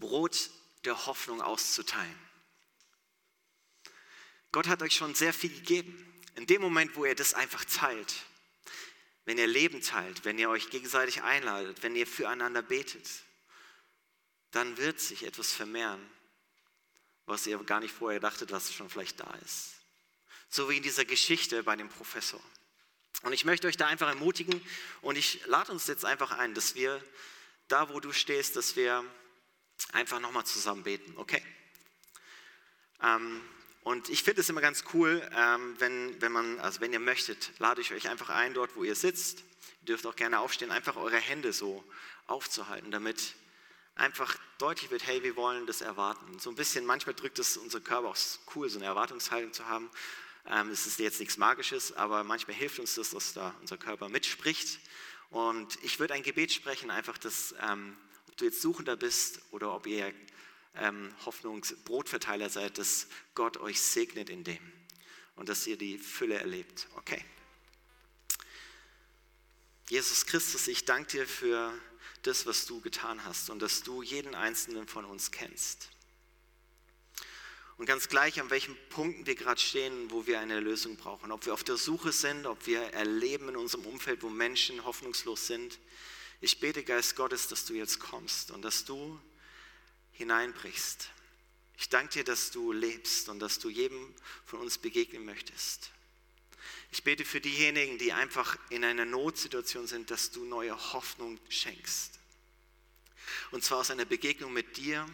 Brot 0.00 0.50
der 0.84 1.06
Hoffnung 1.06 1.40
auszuteilen. 1.40 2.18
Gott 4.52 4.68
hat 4.68 4.82
euch 4.82 4.94
schon 4.94 5.14
sehr 5.14 5.32
viel 5.32 5.50
gegeben. 5.50 6.22
In 6.36 6.46
dem 6.46 6.62
Moment, 6.62 6.94
wo 6.96 7.04
ihr 7.04 7.14
das 7.14 7.34
einfach 7.34 7.64
teilt, 7.64 8.14
wenn 9.24 9.38
ihr 9.38 9.46
Leben 9.46 9.80
teilt, 9.80 10.24
wenn 10.24 10.38
ihr 10.38 10.50
euch 10.50 10.70
gegenseitig 10.70 11.22
einladet, 11.22 11.82
wenn 11.82 11.96
ihr 11.96 12.06
füreinander 12.06 12.62
betet, 12.62 13.08
dann 14.50 14.76
wird 14.76 15.00
sich 15.00 15.24
etwas 15.24 15.52
vermehren, 15.52 16.00
was 17.26 17.46
ihr 17.46 17.58
gar 17.64 17.80
nicht 17.80 17.94
vorher 17.94 18.20
dachtet, 18.20 18.52
was 18.52 18.72
schon 18.72 18.90
vielleicht 18.90 19.18
da 19.18 19.32
ist. 19.44 19.72
So 20.48 20.68
wie 20.68 20.76
in 20.76 20.82
dieser 20.82 21.04
Geschichte 21.04 21.62
bei 21.62 21.74
dem 21.74 21.88
Professor. 21.88 22.40
Und 23.22 23.32
ich 23.32 23.44
möchte 23.44 23.66
euch 23.66 23.76
da 23.76 23.86
einfach 23.86 24.08
ermutigen 24.08 24.60
und 25.00 25.16
ich 25.16 25.44
lade 25.46 25.72
uns 25.72 25.86
jetzt 25.86 26.04
einfach 26.04 26.32
ein, 26.32 26.54
dass 26.54 26.74
wir 26.74 27.02
da, 27.68 27.88
wo 27.88 27.98
du 27.98 28.12
stehst, 28.12 28.54
dass 28.56 28.76
wir 28.76 29.04
einfach 29.92 30.20
nochmal 30.20 30.44
zusammen 30.44 30.82
beten, 30.82 31.14
okay? 31.16 31.42
Ähm, 33.02 33.40
und 33.82 34.08
ich 34.08 34.22
finde 34.22 34.40
es 34.40 34.48
immer 34.48 34.62
ganz 34.62 34.84
cool, 34.94 35.22
ähm, 35.36 35.74
wenn, 35.78 36.20
wenn 36.22 36.32
man, 36.32 36.58
also 36.60 36.80
wenn 36.80 36.92
ihr 36.92 37.00
möchtet, 37.00 37.52
lade 37.58 37.82
ich 37.82 37.92
euch 37.92 38.08
einfach 38.08 38.30
ein, 38.30 38.54
dort, 38.54 38.76
wo 38.76 38.84
ihr 38.84 38.94
sitzt. 38.94 39.40
Ihr 39.82 39.86
dürft 39.88 40.06
auch 40.06 40.16
gerne 40.16 40.40
aufstehen, 40.40 40.70
einfach 40.70 40.96
eure 40.96 41.18
Hände 41.18 41.52
so 41.52 41.84
aufzuhalten, 42.26 42.90
damit 42.90 43.34
einfach 43.94 44.36
deutlich 44.58 44.90
wird, 44.90 45.06
hey, 45.06 45.22
wir 45.22 45.36
wollen 45.36 45.66
das 45.66 45.82
erwarten. 45.82 46.38
So 46.38 46.50
ein 46.50 46.56
bisschen, 46.56 46.86
manchmal 46.86 47.14
drückt 47.14 47.38
es 47.38 47.58
unser 47.58 47.80
Körper 47.80 48.08
auch 48.08 48.16
cool, 48.54 48.68
so 48.70 48.78
eine 48.78 48.86
Erwartungshaltung 48.86 49.52
zu 49.52 49.68
haben. 49.68 49.90
Ähm, 50.46 50.70
es 50.70 50.86
ist 50.86 50.98
jetzt 50.98 51.20
nichts 51.20 51.36
Magisches, 51.36 51.92
aber 51.92 52.24
manchmal 52.24 52.56
hilft 52.56 52.78
uns 52.78 52.94
das, 52.94 53.10
dass 53.10 53.34
da 53.34 53.54
unser 53.60 53.76
Körper 53.76 54.08
mitspricht. 54.08 54.80
Und 55.30 55.78
ich 55.82 55.98
würde 56.00 56.14
ein 56.14 56.22
Gebet 56.22 56.52
sprechen, 56.52 56.90
einfach, 56.90 57.18
dass, 57.18 57.54
ähm, 57.60 57.96
ob 58.34 58.38
du 58.38 58.46
jetzt 58.46 58.62
Suchender 58.62 58.96
bist 58.96 59.40
oder 59.52 59.72
ob 59.72 59.86
ihr 59.86 60.12
ähm, 60.74 61.14
Hoffnungsbrotverteiler 61.24 62.50
seid, 62.50 62.78
dass 62.78 63.06
Gott 63.36 63.58
euch 63.58 63.80
segnet 63.80 64.28
in 64.28 64.42
dem 64.42 64.58
und 65.36 65.48
dass 65.48 65.68
ihr 65.68 65.78
die 65.78 65.98
Fülle 65.98 66.34
erlebt. 66.34 66.88
Okay. 66.96 67.24
Jesus 69.88 70.26
Christus, 70.26 70.66
ich 70.66 70.84
danke 70.84 71.12
dir 71.12 71.28
für 71.28 71.72
das, 72.22 72.44
was 72.44 72.66
du 72.66 72.80
getan 72.80 73.24
hast 73.24 73.50
und 73.50 73.62
dass 73.62 73.84
du 73.84 74.02
jeden 74.02 74.34
einzelnen 74.34 74.88
von 74.88 75.04
uns 75.04 75.30
kennst. 75.30 75.90
Und 77.76 77.86
ganz 77.86 78.08
gleich, 78.08 78.40
an 78.40 78.50
welchen 78.50 78.76
Punkten 78.88 79.26
wir 79.26 79.36
gerade 79.36 79.60
stehen, 79.60 80.10
wo 80.10 80.26
wir 80.26 80.40
eine 80.40 80.58
Lösung 80.58 80.96
brauchen. 80.96 81.30
Ob 81.30 81.46
wir 81.46 81.54
auf 81.54 81.62
der 81.62 81.76
Suche 81.76 82.10
sind, 82.10 82.46
ob 82.46 82.66
wir 82.66 82.80
erleben 82.94 83.50
in 83.50 83.56
unserem 83.56 83.86
Umfeld, 83.86 84.24
wo 84.24 84.28
Menschen 84.28 84.84
hoffnungslos 84.84 85.46
sind. 85.46 85.78
Ich 86.40 86.60
bete, 86.60 86.82
Geist 86.82 87.16
Gottes, 87.16 87.48
dass 87.48 87.64
du 87.64 87.74
jetzt 87.74 88.00
kommst 88.00 88.50
und 88.50 88.62
dass 88.62 88.84
du 88.84 89.20
hineinbrichst. 90.12 91.08
Ich 91.78 91.88
danke 91.88 92.14
dir, 92.14 92.24
dass 92.24 92.50
du 92.50 92.72
lebst 92.72 93.28
und 93.28 93.40
dass 93.40 93.58
du 93.58 93.68
jedem 93.68 94.14
von 94.46 94.60
uns 94.60 94.78
begegnen 94.78 95.24
möchtest. 95.24 95.90
Ich 96.92 97.02
bete 97.02 97.24
für 97.24 97.40
diejenigen, 97.40 97.98
die 97.98 98.12
einfach 98.12 98.56
in 98.70 98.84
einer 98.84 99.04
Notsituation 99.04 99.86
sind, 99.86 100.10
dass 100.10 100.30
du 100.30 100.44
neue 100.44 100.76
Hoffnung 100.92 101.40
schenkst. 101.48 102.20
Und 103.50 103.64
zwar 103.64 103.78
aus 103.78 103.90
einer 103.90 104.04
Begegnung 104.04 104.52
mit 104.52 104.76
dir 104.76 105.04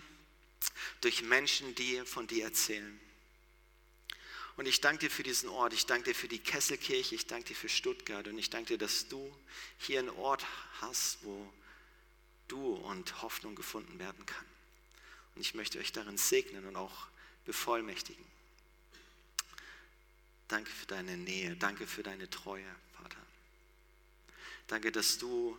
durch 1.00 1.22
Menschen, 1.22 1.74
die 1.74 2.02
von 2.04 2.26
dir 2.26 2.44
erzählen. 2.44 3.00
Und 4.60 4.66
ich 4.66 4.82
danke 4.82 5.06
dir 5.06 5.10
für 5.10 5.22
diesen 5.22 5.48
Ort, 5.48 5.72
ich 5.72 5.86
danke 5.86 6.10
dir 6.10 6.14
für 6.14 6.28
die 6.28 6.38
Kesselkirche, 6.38 7.14
ich 7.14 7.26
danke 7.26 7.48
dir 7.48 7.54
für 7.54 7.70
Stuttgart 7.70 8.28
und 8.28 8.36
ich 8.36 8.50
danke 8.50 8.74
dir, 8.74 8.78
dass 8.78 9.08
du 9.08 9.34
hier 9.78 10.00
einen 10.00 10.10
Ort 10.10 10.44
hast, 10.82 11.24
wo 11.24 11.50
du 12.46 12.74
und 12.74 13.22
Hoffnung 13.22 13.54
gefunden 13.54 13.98
werden 13.98 14.26
kann. 14.26 14.44
Und 15.34 15.40
ich 15.40 15.54
möchte 15.54 15.78
euch 15.78 15.92
darin 15.92 16.18
segnen 16.18 16.66
und 16.66 16.76
auch 16.76 17.06
bevollmächtigen. 17.46 18.22
Danke 20.48 20.70
für 20.70 20.84
deine 20.84 21.16
Nähe, 21.16 21.56
danke 21.56 21.86
für 21.86 22.02
deine 22.02 22.28
Treue, 22.28 22.68
Vater. 23.00 23.16
Danke, 24.66 24.92
dass 24.92 25.16
du 25.16 25.58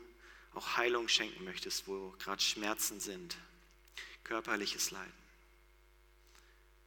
auch 0.53 0.77
Heilung 0.77 1.07
schenken 1.07 1.43
möchtest, 1.43 1.87
wo 1.87 2.13
gerade 2.19 2.43
Schmerzen 2.43 2.99
sind, 2.99 3.35
körperliches 4.23 4.91
Leiden. 4.91 5.20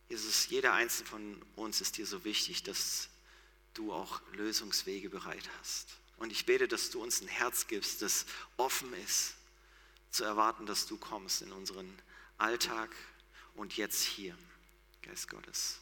Jesus, 0.08 0.48
jeder 0.48 0.72
einzelne 0.74 1.08
von 1.08 1.42
uns 1.56 1.80
ist 1.80 1.96
dir 1.96 2.06
so 2.06 2.24
wichtig, 2.24 2.62
dass 2.62 3.08
du 3.74 3.92
auch 3.92 4.20
Lösungswege 4.32 5.10
bereit 5.10 5.48
hast. 5.58 5.88
Und 6.16 6.30
ich 6.30 6.46
bete, 6.46 6.68
dass 6.68 6.90
du 6.90 7.02
uns 7.02 7.20
ein 7.20 7.28
Herz 7.28 7.66
gibst, 7.66 8.02
das 8.02 8.26
offen 8.56 8.92
ist, 9.04 9.34
zu 10.10 10.24
erwarten, 10.24 10.66
dass 10.66 10.86
du 10.86 10.96
kommst 10.96 11.42
in 11.42 11.50
unseren 11.50 11.92
Alltag 12.38 12.94
und 13.54 13.76
jetzt 13.76 14.02
hier, 14.02 14.36
Geist 15.02 15.28
Gottes. 15.28 15.80